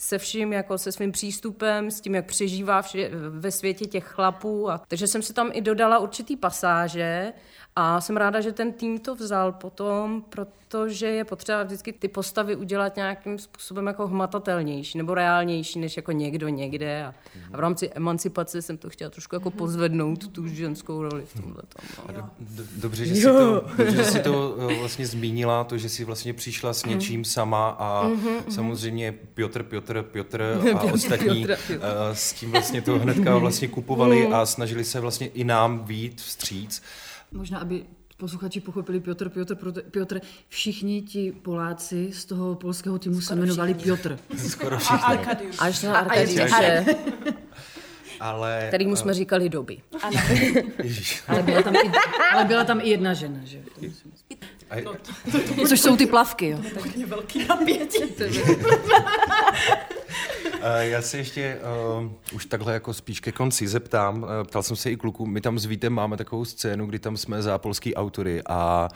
se 0.00 0.18
vším, 0.18 0.52
jako 0.52 0.78
se 0.78 0.92
svým 0.92 1.12
přístupem, 1.12 1.90
s 1.90 2.00
tím, 2.00 2.14
jak 2.14 2.26
přežívá 2.26 2.82
vše, 2.82 3.10
ve 3.30 3.50
světě 3.50 3.86
těch 3.86 4.04
chlapů. 4.04 4.70
A, 4.70 4.80
takže 4.88 5.06
jsem 5.06 5.22
si 5.22 5.32
tam 5.32 5.50
i 5.52 5.60
dodala 5.60 5.98
určitý 5.98 6.36
pasáže 6.36 7.32
a 7.80 8.00
jsem 8.00 8.16
ráda, 8.16 8.40
že 8.40 8.52
ten 8.52 8.72
tým 8.72 8.98
to 8.98 9.14
vzal 9.14 9.52
potom, 9.52 10.22
protože 10.28 11.06
je 11.06 11.24
potřeba 11.24 11.62
vždycky 11.62 11.92
ty 11.92 12.08
postavy 12.08 12.56
udělat 12.56 12.96
nějakým 12.96 13.38
způsobem 13.38 13.86
jako 13.86 14.06
hmatatelnější 14.06 14.98
nebo 14.98 15.14
reálnější, 15.14 15.78
než 15.78 15.96
jako 15.96 16.12
někdo 16.12 16.48
někde. 16.48 17.04
A, 17.04 17.14
a 17.52 17.56
v 17.56 17.60
rámci 17.60 17.90
emancipace 17.94 18.62
jsem 18.62 18.78
to 18.78 18.90
chtěla 18.90 19.10
trošku 19.10 19.36
jako 19.36 19.50
pozvednout, 19.50 20.28
tu 20.32 20.48
ženskou 20.48 21.02
roli 21.02 21.22
v 21.26 21.40
tomhle. 21.40 21.62
No. 22.16 22.30
Dobře, 22.76 23.06
že, 23.06 23.14
si 23.14 23.22
to, 23.22 23.64
dobře, 23.76 23.96
že 23.96 24.04
si 24.04 24.20
to 24.20 24.56
eh, 24.70 24.78
vlastně 24.78 25.06
zmínila, 25.06 25.64
to, 25.64 25.78
že 25.78 25.88
si 25.88 26.04
vlastně 26.04 26.32
přišla 26.32 26.72
s 26.72 26.84
něčím 26.84 27.24
sama 27.24 27.68
a 27.68 28.08
mhm, 28.08 28.30
mhm. 28.30 28.50
samozřejmě 28.50 29.12
Piotr, 29.12 29.62
Piotr, 29.62 30.02
Piotr 30.02 30.60
a 30.74 30.82
ostatní 30.82 31.46
Piotr, 31.46 31.62
Piotr. 31.66 31.84
Eh, 31.84 32.14
s 32.14 32.32
tím 32.32 32.50
vlastně 32.50 32.82
to 32.82 32.98
hnedka 32.98 33.38
vlastně 33.38 33.68
kupovali 33.68 34.22
mhm. 34.22 34.34
a 34.34 34.46
snažili 34.46 34.84
se 34.84 35.00
vlastně 35.00 35.26
i 35.26 35.44
nám 35.44 35.84
výjít 35.84 36.20
vstříc. 36.20 36.82
Možná, 37.32 37.58
aby 37.58 37.84
posluchači 38.16 38.60
pochopili 38.60 39.00
Piotr, 39.00 39.28
Piotr, 39.28 39.56
Piotr, 39.90 40.20
všichni 40.48 41.02
ti 41.02 41.32
Poláci 41.32 42.12
z 42.12 42.24
toho 42.24 42.54
polského 42.54 42.98
týmu 42.98 43.20
se 43.20 43.34
jmenovali 43.34 43.74
Piotr. 43.74 44.18
Skoro 44.48 44.78
všichni. 44.78 45.16
Až 45.58 45.82
na 45.82 45.98
Arkadiuše. 45.98 46.84
Ale, 48.20 48.64
který 48.68 48.86
mu 48.86 48.96
jsme 48.96 49.14
říkali 49.14 49.48
doby. 49.48 49.80
ale, 51.28 51.42
byla 51.42 51.62
tam 51.62 51.74
i, 51.74 51.90
ale 52.32 52.44
byla 52.44 52.64
tam 52.64 52.80
i 52.80 52.88
jedna 52.88 53.14
žena, 53.14 53.40
že? 53.44 53.62
Což 55.68 55.80
jsou 55.80 55.96
ty 55.96 56.06
plavky, 56.06 56.48
jo. 56.48 56.58
Tak. 56.74 56.96
velký 56.96 57.46
napětí. 57.48 57.98
Já 60.78 61.02
se 61.02 61.18
ještě 61.18 61.58
uh, 62.00 62.10
už 62.32 62.46
takhle 62.46 62.72
jako 62.72 62.94
spíš 62.94 63.20
ke 63.20 63.32
konci 63.32 63.68
zeptám. 63.68 64.22
Uh, 64.22 64.28
ptal 64.44 64.62
jsem 64.62 64.76
se 64.76 64.90
i 64.90 64.96
kluku, 64.96 65.26
my 65.26 65.40
tam 65.40 65.58
s 65.58 65.64
Vítem 65.64 65.92
máme 65.92 66.16
takovou 66.16 66.44
scénu, 66.44 66.86
kdy 66.86 66.98
tam 66.98 67.16
jsme 67.16 67.42
za 67.42 67.58
polský 67.58 67.94
autory 67.94 68.42
a 68.48 68.88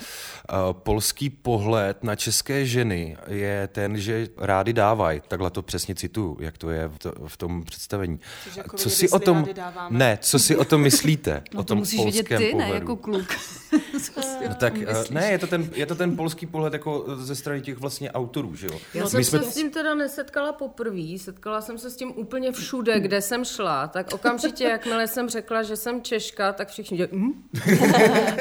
uh, 0.52 0.72
polský 0.72 1.30
pohled 1.30 2.04
na 2.04 2.16
české 2.16 2.66
ženy 2.66 3.16
je 3.28 3.68
ten, 3.72 3.98
že 3.98 4.28
rády 4.38 4.72
dávají. 4.72 5.22
Takhle 5.28 5.50
to 5.50 5.62
přesně 5.62 5.94
citu, 5.94 6.36
jak 6.40 6.58
to 6.58 6.70
je 6.70 6.88
v, 6.88 6.98
to, 6.98 7.12
v 7.26 7.36
tom 7.36 7.64
představení. 7.64 8.20
Jako 8.56 8.76
co 8.76 8.90
si 8.90 9.08
o 9.08 9.18
tom, 9.18 9.46
ne, 9.90 10.18
co 10.20 10.38
si 10.38 10.56
o 10.56 10.64
tom 10.64 10.80
myslíte? 10.80 11.42
No 11.54 11.60
o 11.60 11.64
tom 11.64 11.76
to 11.76 11.80
musíš 11.80 12.00
polském 12.00 12.38
vědět 12.38 12.46
ty, 12.46 12.50
pohledu. 12.52 12.70
ne 12.70 12.78
jako 12.78 12.96
kluk. 12.96 13.34
no 14.48 14.54
tak, 14.54 14.74
ne, 15.10 15.30
je 15.30 15.38
to, 15.38 15.46
ten, 15.46 15.63
je 15.72 15.86
to 15.86 15.94
ten 15.94 16.16
polský 16.16 16.46
pohled 16.46 16.72
jako 16.72 17.04
ze 17.16 17.34
strany 17.34 17.60
těch 17.60 17.78
vlastně 17.78 18.12
autorů, 18.12 18.54
že 18.54 18.66
jo? 18.66 18.78
Já 18.94 19.02
no, 19.02 19.10
jsem 19.10 19.24
jsme... 19.24 19.38
se 19.38 19.50
s 19.50 19.54
tím 19.54 19.70
teda 19.70 19.94
nesetkala 19.94 20.52
poprvé, 20.52 21.18
setkala 21.18 21.60
jsem 21.60 21.78
se 21.78 21.90
s 21.90 21.96
tím 21.96 22.12
úplně 22.16 22.52
všude, 22.52 23.00
kde 23.00 23.22
jsem 23.22 23.44
šla, 23.44 23.88
tak 23.88 24.12
okamžitě, 24.12 24.64
jakmile 24.64 25.08
jsem 25.08 25.28
řekla, 25.28 25.62
že 25.62 25.76
jsem 25.76 26.02
Češka, 26.02 26.52
tak 26.52 26.68
všichni 26.68 26.96
dělali, 26.96 27.18
hm? 27.18 27.48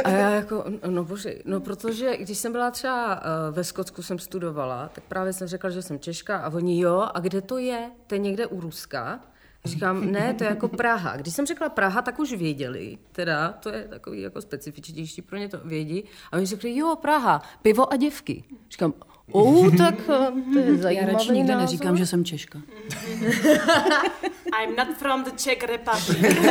A 0.04 0.10
já 0.10 0.30
jako, 0.30 0.66
no 0.88 1.04
bože, 1.04 1.36
no 1.46 1.60
protože 1.60 2.18
když 2.18 2.38
jsem 2.38 2.52
byla 2.52 2.72
třeba 2.72 3.16
uh, 3.16 3.56
ve 3.56 3.64
Skotsku, 3.64 4.04
jsem 4.04 4.20
studovala, 4.20 4.90
tak 4.96 5.04
právě 5.04 5.34
jsem 5.34 5.48
řekla, 5.48 5.70
že 5.70 5.82
jsem 5.82 6.00
Češka 6.00 6.38
a 6.38 6.54
oni 6.54 6.82
jo, 6.82 7.08
a 7.14 7.20
kde 7.20 7.42
to 7.42 7.58
je? 7.58 7.92
To 8.08 8.16
je 8.16 8.20
někde 8.20 8.48
u 8.48 8.60
Ruska? 8.60 9.20
Říkám, 9.66 10.12
ne, 10.12 10.34
to 10.34 10.44
je 10.44 10.50
jako 10.50 10.68
Praha. 10.68 11.18
Když 11.18 11.34
jsem 11.34 11.46
řekla 11.46 11.70
Praha, 11.70 12.02
tak 12.02 12.20
už 12.20 12.34
věděli, 12.34 12.98
teda, 13.12 13.52
to 13.52 13.70
je 13.70 13.88
takový 13.88 14.22
jako 14.22 14.42
specifičtější, 14.42 15.22
pro 15.22 15.38
ně 15.38 15.50
to 15.50 15.58
vědí. 15.64 16.04
A 16.32 16.38
oni 16.38 16.46
řekli, 16.46 16.76
jo, 16.76 16.96
Praha, 17.02 17.42
pivo 17.62 17.94
a 17.94 17.96
děvky. 17.96 18.44
Říkám, 18.72 18.94
O, 19.32 19.72
tak 19.78 19.96
eh, 20.00 20.32
to 20.54 20.60
je 20.60 20.78
zajímavý 20.78 20.96
Já 21.08 21.14
radši 21.14 21.44
názor. 21.44 21.58
neříkám, 21.58 21.98
že 21.98 22.06
jsem 22.06 22.26
Češka. 22.26 22.62
I'm 24.62 24.76
not 24.76 24.98
from 24.98 25.24
the 25.24 25.32
Czech 25.32 25.64
Republic. 25.64 26.36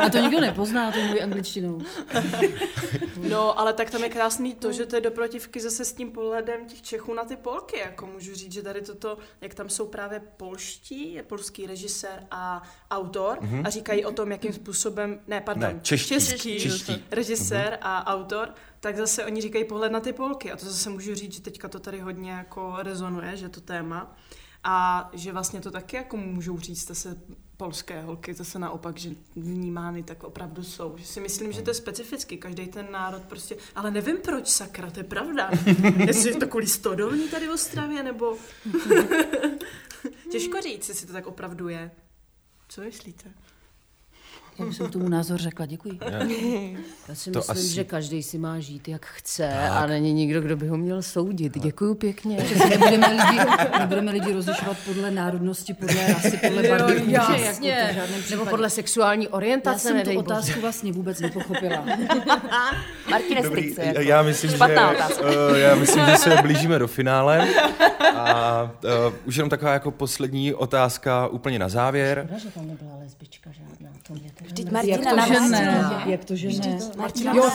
A 0.00 0.10
to 0.10 0.18
nikdo 0.18 0.40
nepozná, 0.40 0.92
to 0.92 0.98
mluví 0.98 1.22
angličtinou. 1.22 1.80
No, 3.16 3.58
ale 3.58 3.72
tak 3.72 3.90
tam 3.90 4.02
je 4.02 4.08
krásný 4.08 4.54
to, 4.54 4.72
že 4.72 4.86
to 4.86 4.96
je 4.96 5.00
doprotivky 5.00 5.60
zase 5.60 5.84
s 5.84 5.92
tím 5.92 6.12
pohledem 6.12 6.66
těch 6.66 6.82
Čechů 6.82 7.14
na 7.14 7.24
ty 7.24 7.36
Polky. 7.36 7.78
Jako 7.78 8.06
můžu 8.06 8.34
říct, 8.34 8.52
že 8.52 8.62
tady 8.62 8.80
toto, 8.80 9.18
jak 9.40 9.54
tam 9.54 9.68
jsou 9.68 9.86
právě 9.86 10.20
polští, 10.36 11.12
je 11.12 11.22
polský 11.22 11.66
režisér 11.66 12.26
a 12.30 12.62
autor 12.90 13.38
mm-hmm. 13.38 13.62
a 13.66 13.70
říkají 13.70 14.04
o 14.04 14.12
tom, 14.12 14.32
jakým 14.32 14.52
způsobem, 14.52 15.20
ne, 15.26 15.40
pardon, 15.40 15.74
ne, 15.74 15.80
čeští, 15.82 16.14
český 16.14 16.60
čeští. 16.60 17.04
režisér 17.10 17.72
mm-hmm. 17.72 17.78
a 17.88 18.14
autor, 18.14 18.54
tak 18.80 18.96
zase 18.96 19.24
oni 19.24 19.40
říkají 19.40 19.64
pohled 19.64 19.92
na 19.92 20.00
ty 20.00 20.12
Polky. 20.12 20.52
A 20.52 20.56
to 20.56 20.66
zase 20.66 20.90
můžu 20.90 21.14
říct, 21.14 21.34
že 21.34 21.40
teďka 21.40 21.68
to 21.68 21.78
tady 21.78 22.00
hodně 22.00 22.30
jako 22.30 22.76
rezonuje, 22.78 23.36
že 23.36 23.48
to 23.48 23.60
téma. 23.60 24.16
A 24.68 25.10
že 25.12 25.32
vlastně 25.32 25.60
to 25.60 25.70
taky 25.70 25.96
jako 25.96 26.16
můžou 26.16 26.58
říct 26.58 26.86
zase 26.86 27.20
polské 27.56 28.02
holky, 28.02 28.34
zase 28.34 28.58
naopak, 28.58 28.98
že 28.98 29.10
vnímány 29.36 30.02
tak 30.02 30.24
opravdu 30.24 30.64
jsou. 30.64 30.94
Že 30.98 31.06
si 31.06 31.20
myslím, 31.20 31.52
že 31.52 31.62
to 31.62 31.70
je 31.70 31.74
specificky, 31.74 32.36
každý 32.36 32.66
ten 32.66 32.86
národ 32.90 33.22
prostě, 33.22 33.56
ale 33.74 33.90
nevím 33.90 34.16
proč, 34.16 34.48
sakra, 34.48 34.90
to 34.90 35.00
je 35.00 35.04
pravda. 35.04 35.50
Jestli 36.06 36.30
je 36.30 36.36
to 36.36 36.46
kvůli 36.46 36.66
stodolní 36.66 37.28
tady 37.28 37.48
v 37.48 37.50
Ostravě, 37.50 38.02
nebo... 38.02 38.36
Těžko 40.30 40.60
říct, 40.60 40.88
jestli 40.88 41.06
to 41.06 41.12
tak 41.12 41.26
opravdu 41.26 41.68
je. 41.68 41.90
Co 42.68 42.80
myslíte? 42.80 43.32
Já 44.58 44.64
bych 44.66 44.78
k 44.78 44.90
tomu 44.90 45.08
názor 45.08 45.40
řekla, 45.40 45.66
děkuji. 45.66 45.98
Já 47.08 47.14
si 47.14 47.30
to 47.30 47.38
myslím, 47.38 47.56
asi... 47.56 47.74
že 47.74 47.84
každý 47.84 48.22
si 48.22 48.38
má 48.38 48.60
žít, 48.60 48.88
jak 48.88 49.06
chce 49.06 49.50
tak. 49.54 49.72
a 49.72 49.86
není 49.86 50.12
nikdo, 50.12 50.40
kdo 50.40 50.56
by 50.56 50.68
ho 50.68 50.76
měl 50.76 51.02
soudit. 51.02 51.58
Děkuji 51.58 51.94
pěkně. 51.94 52.46
nebudeme 52.68 53.08
lidi, 53.08 53.40
nebudeme 53.78 54.12
lidi 54.12 54.32
rozlišovat 54.32 54.76
podle 54.86 55.10
národnosti, 55.10 55.74
podle 55.74 56.12
rasy, 56.12 56.36
podle 56.36 56.62
barvy 56.62 57.00
kůže. 57.00 57.44
Jasně. 57.44 57.94
Jako 57.96 58.30
Nebo 58.30 58.46
podle 58.46 58.70
sexuální 58.70 59.28
orientace. 59.28 59.88
Já 59.88 60.04
jsem 60.04 60.14
tu 60.14 60.18
otázku 60.18 60.50
bože. 60.50 60.60
vlastně 60.60 60.92
vůbec 60.92 61.20
nepochopila. 61.20 61.84
Martine 63.10 63.42
Strice. 63.44 63.84
Jako. 63.84 64.00
Já 64.00 64.22
myslím, 64.22 64.50
Špatná 64.50 64.92
že, 64.92 64.96
otázka. 64.96 65.22
Uh, 65.22 65.56
já 65.56 65.74
myslím, 65.74 66.06
že 66.06 66.16
se 66.16 66.36
blížíme 66.42 66.78
do 66.78 66.88
finále. 66.88 67.48
A 68.16 68.62
uh, 68.62 69.14
už 69.24 69.36
jenom 69.36 69.50
taková 69.50 69.72
jako 69.72 69.90
poslední 69.90 70.54
otázka 70.54 71.26
úplně 71.26 71.58
na 71.58 71.68
závěr. 71.68 72.22
Škoda, 72.26 72.38
že 72.38 72.50
tam 72.50 72.68
nebyla 72.68 72.96
lesbička 72.98 73.50
žádná. 73.50 73.90
To 74.06 74.14
mě 74.14 74.30
Vždyť 74.46 74.70
Martina 74.70 74.96
jak 74.96 75.04
to, 75.10 75.34
že 75.34 75.40
ne? 75.40 76.02
Jak 76.06 76.24
to, 76.24 76.36
že 76.36 76.48
ne? 76.48 76.78
Martina 76.96 77.32
jo, 77.34 77.50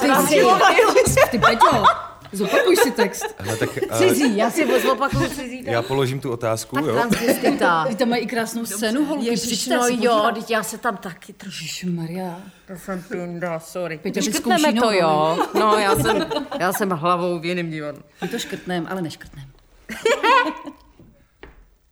ty 0.93 1.10
jsi, 1.10 1.19
ty 1.32 1.39
Peťo, 1.39 1.84
zopakuj 2.32 2.75
si 2.75 2.91
text. 2.91 3.25
Hele, 3.39 3.58
tak, 3.58 3.69
uh, 3.91 3.97
cizí, 3.97 4.38
já 4.38 4.51
si 4.51 4.82
zopakuju 4.82 5.30
cizí. 5.30 5.63
Já 5.65 5.82
položím 5.82 6.19
tu 6.19 6.32
otázku, 6.32 6.75
tak 6.75 6.86
jo. 6.86 6.93
transvestita. 6.93 7.86
Vy 7.89 7.95
tam 7.95 8.10
mají 8.10 8.23
i 8.23 8.27
krásnou 8.27 8.65
scénu, 8.65 9.06
holky. 9.06 9.25
Ježiš, 9.25 9.67
no 9.67 9.88
jo, 9.88 10.32
teď 10.34 10.51
já 10.51 10.63
se 10.63 10.77
tam 10.77 10.97
taky 10.97 11.34
trošku. 11.34 11.89
Maria. 11.89 12.41
To 12.67 12.73
jsem 12.75 13.04
pinda, 13.04 13.60
sorry. 13.60 13.97
Peťo, 13.97 14.21
škrtneme 14.21 14.73
to, 14.73 14.91
jo. 14.91 15.38
No, 15.60 15.77
já 15.77 15.95
jsem, 15.95 16.25
já 16.60 16.73
jsem 16.73 16.89
hlavou 16.89 17.39
v 17.39 17.45
jiném 17.45 17.69
divadlu. 17.69 18.04
My 18.21 18.27
to 18.27 18.39
škrtneme, 18.39 18.89
ale 18.89 19.01
neškrtneme. 19.01 19.47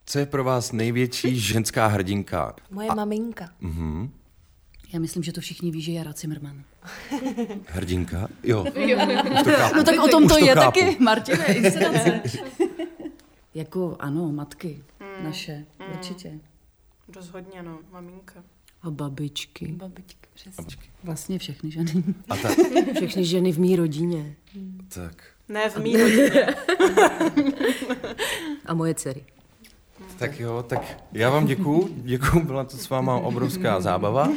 Co 0.05 0.19
je 0.19 0.25
pro 0.25 0.43
vás 0.43 0.71
největší 0.71 1.39
ženská 1.39 1.87
hrdinka? 1.87 2.53
Moje 2.71 2.87
A... 2.89 2.95
maminka. 2.95 3.49
Mhm. 3.61 4.11
Já 4.93 4.99
myslím, 4.99 5.23
že 5.23 5.33
to 5.33 5.41
všichni 5.41 5.71
ví, 5.71 5.81
že 5.81 5.91
Jara 5.91 6.11
Zimmerman. 6.11 6.63
Hrdinka? 7.67 8.27
Jo. 8.43 8.65
jo. 8.75 8.99
to 9.43 9.51
chápu. 9.51 9.75
No 9.75 9.83
tak 9.83 9.99
o 9.99 10.07
tom 10.07 10.27
to, 10.27 10.29
to 10.29 10.45
je 10.45 10.53
chápu. 10.53 10.79
taky, 10.79 10.97
Martine, 10.99 11.45
inscenace. 11.45 12.21
jako 13.53 13.97
ano, 13.99 14.31
matky 14.31 14.83
mm. 14.99 15.23
naše, 15.23 15.65
mm. 15.79 15.85
určitě. 15.93 16.39
Rozhodně, 17.15 17.63
no, 17.63 17.79
maminka. 17.91 18.43
A 18.81 18.89
babičky. 18.89 19.67
Babičky, 19.67 20.27
přesně. 20.33 20.65
Vlastně 21.03 21.39
všechny 21.39 21.71
ženy. 21.71 22.03
A 22.29 22.35
tak. 22.35 22.57
Všechny 22.95 23.25
ženy 23.25 23.51
v 23.51 23.59
mý 23.59 23.75
rodině. 23.75 24.35
Tak. 24.93 25.23
Ne 25.49 25.69
v 25.69 25.77
mý 25.77 25.97
rodině. 25.97 26.45
A 28.65 28.73
moje 28.73 28.95
dcery. 28.95 29.25
Tak 30.19 30.39
jo, 30.39 30.65
tak 30.67 30.81
já 31.13 31.29
vám 31.29 31.45
děkuju, 31.45 31.89
děkuju, 31.95 32.43
byla 32.45 32.63
to 32.63 32.77
s 32.77 32.89
váma 32.89 33.15
obrovská 33.15 33.81
zábava. 33.81 34.29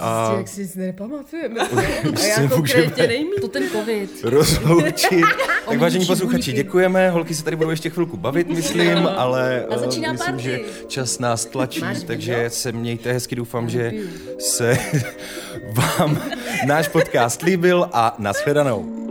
A... 0.00 0.34
Jak 0.36 0.48
si 0.48 0.70
nepamatujeme. 0.76 1.60
A 2.16 2.40
já 2.40 2.48
konkrétně 2.48 3.06
nejmín. 3.06 3.40
To 3.40 3.48
ten 3.48 3.62
covid. 3.72 4.10
Rozloučit. 4.24 5.24
tak 5.68 5.78
vážení 5.78 6.06
posluchači, 6.06 6.52
děkujeme. 6.52 7.10
Holky 7.10 7.34
se 7.34 7.44
tady 7.44 7.56
budou 7.56 7.70
ještě 7.70 7.90
chvilku 7.90 8.16
bavit, 8.16 8.48
myslím, 8.48 9.06
ale 9.16 9.66
A 9.70 9.78
začíná 9.78 10.08
uh, 10.08 10.12
myslím, 10.12 10.34
party. 10.34 10.42
že 10.42 10.60
čas 10.88 11.18
nás 11.18 11.44
tlačí, 11.44 11.80
Máš 11.80 12.02
takže 12.02 12.50
se 12.50 12.72
mějte 12.72 13.12
hezky. 13.12 13.36
Doufám, 13.36 13.68
že 13.68 13.92
se 14.38 14.78
vám 15.74 16.18
náš 16.66 16.88
podcast 16.88 17.42
líbil 17.42 17.88
a 17.92 18.14
nashledanou. 18.18 19.01